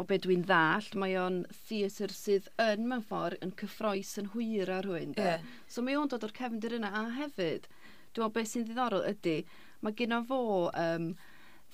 o 0.00 0.04
be 0.08 0.18
dwi'n 0.24 0.44
ddall, 0.48 0.88
mae 1.02 1.16
o'n 1.20 1.42
theatr 1.68 2.14
sydd 2.16 2.48
yn 2.64 2.86
mewn 2.88 3.04
ffordd 3.06 3.44
yn 3.44 3.52
cyffroes 3.60 4.14
yn 4.22 4.30
hwyr 4.34 4.72
ar 4.78 4.88
hwn. 4.88 5.12
Yeah. 5.18 5.44
So 5.68 5.84
mae 5.84 5.98
o'n 6.00 6.08
dod 6.12 6.24
o'r 6.26 6.36
cefndir 6.36 6.78
yna, 6.78 6.92
a 6.96 7.10
hefyd, 7.18 7.68
dwi'n 8.14 8.24
meddwl 8.24 8.36
beth 8.38 8.52
sy'n 8.54 8.64
ddiddorol 8.68 9.04
ydy, 9.10 9.36
mae 9.84 9.96
gyda 9.98 10.22
fo 10.30 10.40
um, 10.70 11.10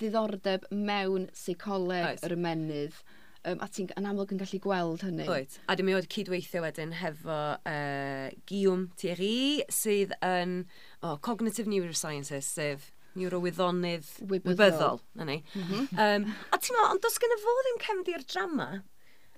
ddiddordeb 0.01 0.67
mewn 0.71 1.29
seicoleg 1.35 2.11
right. 2.11 2.27
yr 2.27 2.35
ymenydd. 2.35 2.99
Um, 3.47 3.61
a 3.63 3.69
ti'n 3.71 3.93
yn 3.95 4.09
amlwg 4.09 4.33
yn 4.35 4.41
gallu 4.41 4.59
gweld 4.63 5.05
hynny. 5.07 5.27
Oed. 5.31 5.57
A 5.71 5.77
dim 5.79 5.91
i 5.91 5.95
oedd 5.95 6.09
cydweithio 6.11 6.63
wedyn 6.65 6.97
hefo 6.99 7.39
uh, 7.55 8.27
Guillaume 8.49 8.89
Thierry, 8.99 9.63
sydd 9.71 10.11
yn 10.25 10.59
oh, 11.01 11.15
Cognitive 11.23 11.71
Neurosciences, 11.71 12.49
sef 12.57 12.91
neurowyddonydd 13.17 14.09
wybyddol. 14.29 14.99
Mm 15.15 15.31
-hmm. 15.31 15.87
um, 15.95 16.27
a 16.51 16.59
ti'n 16.59 16.75
meddwl, 16.75 16.91
ond 16.91 17.01
does 17.05 17.17
gen 17.23 17.33
i 17.33 17.39
fo 17.41 17.55
ddim 17.63 17.81
cefndi'r 17.85 18.27
drama, 18.29 18.69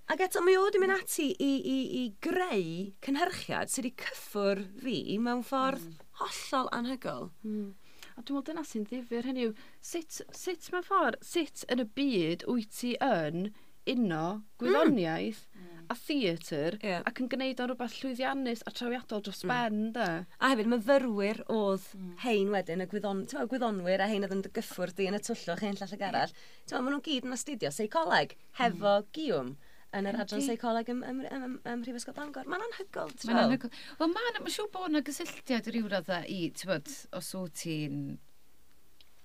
Ac 0.09 0.23
eto, 0.25 0.41
mi 0.41 0.55
oedd 0.57 0.73
yn 0.73 0.81
mynd 0.81 0.95
ati 0.95 1.27
i, 1.37 1.49
i, 1.69 1.77
i 1.99 2.03
greu 2.25 2.63
cynhyrchiad 3.05 3.69
sydd 3.69 3.85
wedi 3.85 3.91
cyffwr 4.01 4.61
fi 4.81 4.93
mewn 5.21 5.43
ffordd 5.45 5.83
mm. 5.85 5.99
hollol 6.23 6.69
anhygol. 6.73 7.27
Mm. 7.45 7.67
A 8.15 8.23
dwi'n 8.23 8.39
meddwl 8.39 8.47
dyna 8.47 8.63
sy'n 8.65 8.87
ddifur 8.89 9.27
hynny 9.29 9.45
yw, 9.45 9.51
sut, 9.85 10.17
sut 10.33 10.71
mewn 10.73 10.87
ffordd, 10.87 11.19
sut 11.21 11.61
yn 11.69 11.83
y 11.83 11.87
byd 11.99 12.47
wyt 12.49 12.73
ti 12.79 12.95
yn 13.05 13.51
uno 13.93 14.24
mm. 14.36 14.43
gwyddoniaeth 14.62 15.41
mm. 15.55 15.79
a 15.89 15.98
theatr 16.00 16.77
yeah. 16.86 17.05
ac 17.10 17.22
yn 17.24 17.29
gwneud 17.31 17.63
o'n 17.63 17.72
rhywbeth 17.72 17.98
llwyddiannus 18.00 18.65
a 18.69 18.74
trawiadol 18.75 19.24
dros 19.25 19.41
mm. 19.46 19.53
ben, 19.53 19.81
da. 19.96 20.10
A 20.39 20.51
hefyd, 20.53 20.69
myfyrwyr 20.74 21.41
oedd 21.55 21.88
mm. 21.98 22.12
hein 22.25 22.53
wedyn, 22.53 22.86
y 22.86 22.89
gwyddon, 22.91 23.25
ma, 23.34 23.48
gwyddonwyr 23.51 24.05
a 24.05 24.12
hein 24.12 24.27
oedd 24.27 24.38
yn 24.38 24.46
gyffwrdd 24.60 25.00
di 25.00 25.10
yn 25.10 25.17
y 25.17 25.24
twllwch 25.25 25.65
hyn 25.65 25.79
llall 25.79 25.98
ag 25.98 26.05
arall. 26.12 26.38
Ti'n 26.65 26.79
maen 26.79 26.96
nhw'n 26.96 27.08
gyd 27.10 27.27
yn 27.29 27.36
astudio 27.38 27.74
seicoleg 27.74 28.38
mm. 28.38 28.53
hefo 28.62 28.96
mm. 29.00 29.12
giwm 29.17 29.58
yn 29.98 30.05
yr 30.05 30.19
adran 30.22 30.43
seicoleg 30.46 30.89
ym, 30.93 31.01
ym, 31.01 31.22
ym, 31.25 31.43
ym 31.50 31.53
ym 31.65 31.79
Mhrifysgol 31.81 32.13
Bangor. 32.17 32.50
Mae'n 32.50 32.65
anhygol, 32.67 33.13
ti'n 33.17 33.31
Mae'n 33.31 33.48
anhygol. 33.48 33.72
Wel, 33.98 34.12
mae'n 34.13 34.41
ma 34.46 34.53
siŵr 34.53 34.69
bod 34.74 34.91
yna 34.91 35.01
gysylltiad 35.05 35.69
i 35.69 35.74
ryw 35.74 35.89
radda 35.89 36.19
i, 36.29 36.41
ti'n 36.53 36.69
bod, 36.69 36.91
os 37.17 37.31
wyt 37.34 37.55
ti'n 37.63 38.03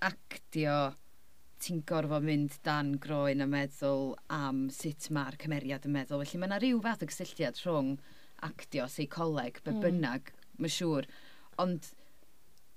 actio 0.04 0.78
ti'n 1.64 1.82
gorfod 1.88 2.24
mynd 2.26 2.58
dan 2.66 2.94
groen 3.00 3.44
a 3.44 3.48
meddwl 3.48 4.12
am 4.32 4.66
sut 4.74 5.08
mae'r 5.14 5.38
cymeriad 5.40 5.88
yn 5.88 5.96
meddwl. 5.96 6.24
Felly 6.24 6.42
mae 6.42 6.50
yna 6.50 6.60
rhyw 6.60 6.80
fath 6.84 7.04
o 7.04 7.08
gysylltiad 7.10 7.60
rhwng 7.64 7.94
actio, 8.44 8.86
seicoleg, 8.90 9.60
be 9.64 9.72
mm. 9.72 9.82
bynnag, 9.84 10.32
mae'n 10.58 10.74
siŵr. 10.74 11.08
Ond 11.64 11.92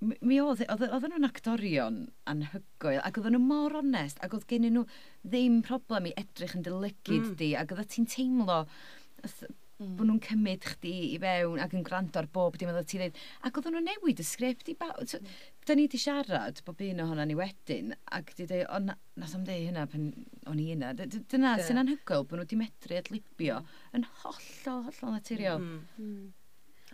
mi 0.00 0.38
oedd, 0.40 0.62
oedd, 0.70 0.84
oedden 0.86 1.12
nhw'n 1.12 1.28
actorion 1.28 2.02
anhygoel, 2.30 3.00
ac 3.02 3.18
oedden 3.18 3.34
nhw 3.34 3.44
mor 3.44 3.78
onest, 3.80 4.20
ac 4.22 4.36
oedd 4.36 4.46
gen 4.50 4.68
nhw 4.70 4.84
ddim 5.24 5.60
problem 5.66 6.06
i 6.08 6.14
edrych 6.20 6.54
yn 6.58 6.66
dylygyd 6.66 7.32
mm. 7.32 7.38
di, 7.40 7.54
ac 7.58 7.74
oedd 7.74 7.90
ti'n 7.94 8.06
teimlo 8.10 8.60
mm. 8.62 9.96
bod 9.98 10.06
nhw'n 10.06 10.22
cymryd 10.28 10.68
chdi 10.72 10.94
i 11.10 11.18
fewn 11.22 11.62
ac 11.64 11.74
yn 11.74 11.86
gwrando 11.86 12.22
ar 12.22 12.30
bob 12.30 12.58
dim 12.60 12.70
oedd 12.70 12.86
ti 12.88 13.00
dweud. 13.02 13.18
Ac 13.42 13.58
oedden 13.58 13.74
nhw'n 13.76 13.90
newid 13.90 14.22
y 14.22 14.28
sgript 14.28 14.70
i 14.70 14.76
bawb. 14.78 15.02
Mm 15.02 15.34
da 15.68 15.76
ni 15.76 15.84
wedi 15.86 16.00
siarad 16.00 16.62
bob 16.66 16.80
un 16.84 17.02
ohono 17.04 17.24
ni 17.28 17.36
wedyn, 17.38 17.92
ac 18.18 18.32
di 18.38 18.46
dweud, 18.48 18.66
o, 18.72 18.80
na, 18.88 18.96
nath 19.20 19.36
am 19.36 19.44
dweud 19.46 19.66
hynna 19.68 19.84
pan 19.92 20.08
o'n 20.48 20.62
i 20.62 20.70
yna. 20.74 20.94
Dyna 20.98 21.54
yeah. 21.54 21.64
sy'n 21.66 21.82
anhygoel 21.82 22.24
bod 22.28 22.40
nhw 22.40 22.46
wedi 22.46 22.60
medru 22.60 22.98
adlibio 22.98 23.60
yn 23.96 24.06
hollol, 24.22 24.86
hollol 24.88 25.16
naturiol. 25.16 25.64
Mm. 25.64 25.80
Mm. 26.00 26.26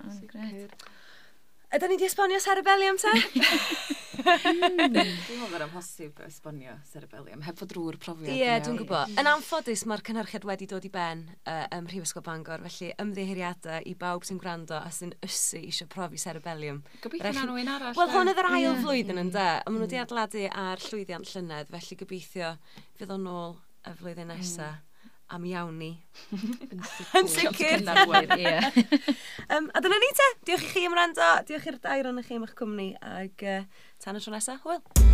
Oh, 0.03 0.15
Ydyn 1.75 1.91
ni 1.91 1.97
wedi 1.97 2.07
esbonio 2.07 2.39
cerebellium 2.39 2.99
te? 3.03 3.11
Hmm. 4.25 4.95
Dwi'n 4.95 4.95
meddwl 4.95 5.49
bod 5.51 5.63
amhosib 5.65 6.21
esbonio 6.25 6.77
cerebellium, 6.87 7.41
heb 7.45 7.59
fod 7.59 7.73
drwy'r 7.73 7.97
profiad. 8.01 8.31
Ie, 8.31 8.45
yeah, 8.45 8.61
dwi'n 8.63 8.79
gwybod. 8.79 9.11
Yn 9.21 9.29
anffodus, 9.29 9.83
mae'r 9.91 10.05
cynhyrchiad 10.07 10.47
wedi 10.49 10.69
dod 10.71 10.87
i 10.87 10.91
ben 10.95 11.25
uh, 11.51 11.65
ym 11.75 11.83
Mhrifysgol 11.89 12.23
Bangor, 12.25 12.63
felly 12.63 12.93
ymddeheiriadau 13.03 13.83
i 13.91 13.97
bawb 13.99 14.25
sy'n 14.25 14.39
gwrando 14.41 14.79
a 14.79 14.95
sy'n 14.95 15.13
ysu 15.27 15.61
eisiau 15.61 15.91
profi 15.91 16.23
cerebellium. 16.23 16.81
Gobeithio 17.03 17.35
na 17.35 17.45
nhw'n 17.51 17.75
arall. 17.75 17.99
Wel, 17.99 18.15
hwn 18.15 18.33
oedd 18.33 18.43
yr 18.45 18.51
ail 18.53 18.81
flwyddyn 18.87 19.23
yn 19.27 19.35
da. 19.35 19.51
Ond 19.67 19.75
maen 19.75 19.83
nhw 19.83 19.89
wedi 19.89 19.99
mm. 20.01 20.07
adladu 20.07 20.49
ar 20.63 20.89
llwyddiant 20.89 21.35
llynedd, 21.35 21.75
felly 21.75 22.01
gobeithio 22.05 22.57
fydd 23.01 23.15
o'n 23.19 23.31
ôl 23.35 23.59
y 23.83 23.99
flwyddyn 23.99 24.31
nesaf. 24.31 24.79
Mm 24.79 24.94
am 25.35 25.45
iawn 25.51 25.79
ni. 25.79 25.91
Yn 27.19 27.31
sicr. 27.31 27.83
um, 29.51 29.71
a 29.75 29.83
dyna 29.83 29.99
ni 29.99 30.13
te. 30.21 30.31
Diolch 30.47 30.69
i 30.69 30.73
chi 30.73 30.87
am 30.89 30.97
rando. 30.99 31.31
Diolch 31.49 31.69
i'r 31.73 31.81
dair 31.83 32.11
yn 32.13 32.23
eich 32.23 32.33
am 32.37 32.47
eich 32.47 32.57
cwmni. 32.59 32.93
Ac 33.03 33.47
uh, 33.49 33.61
tan 34.05 34.21
y 34.21 34.25
tro 34.25 34.37
nesaf, 34.37 34.63
hwyl. 34.67 35.14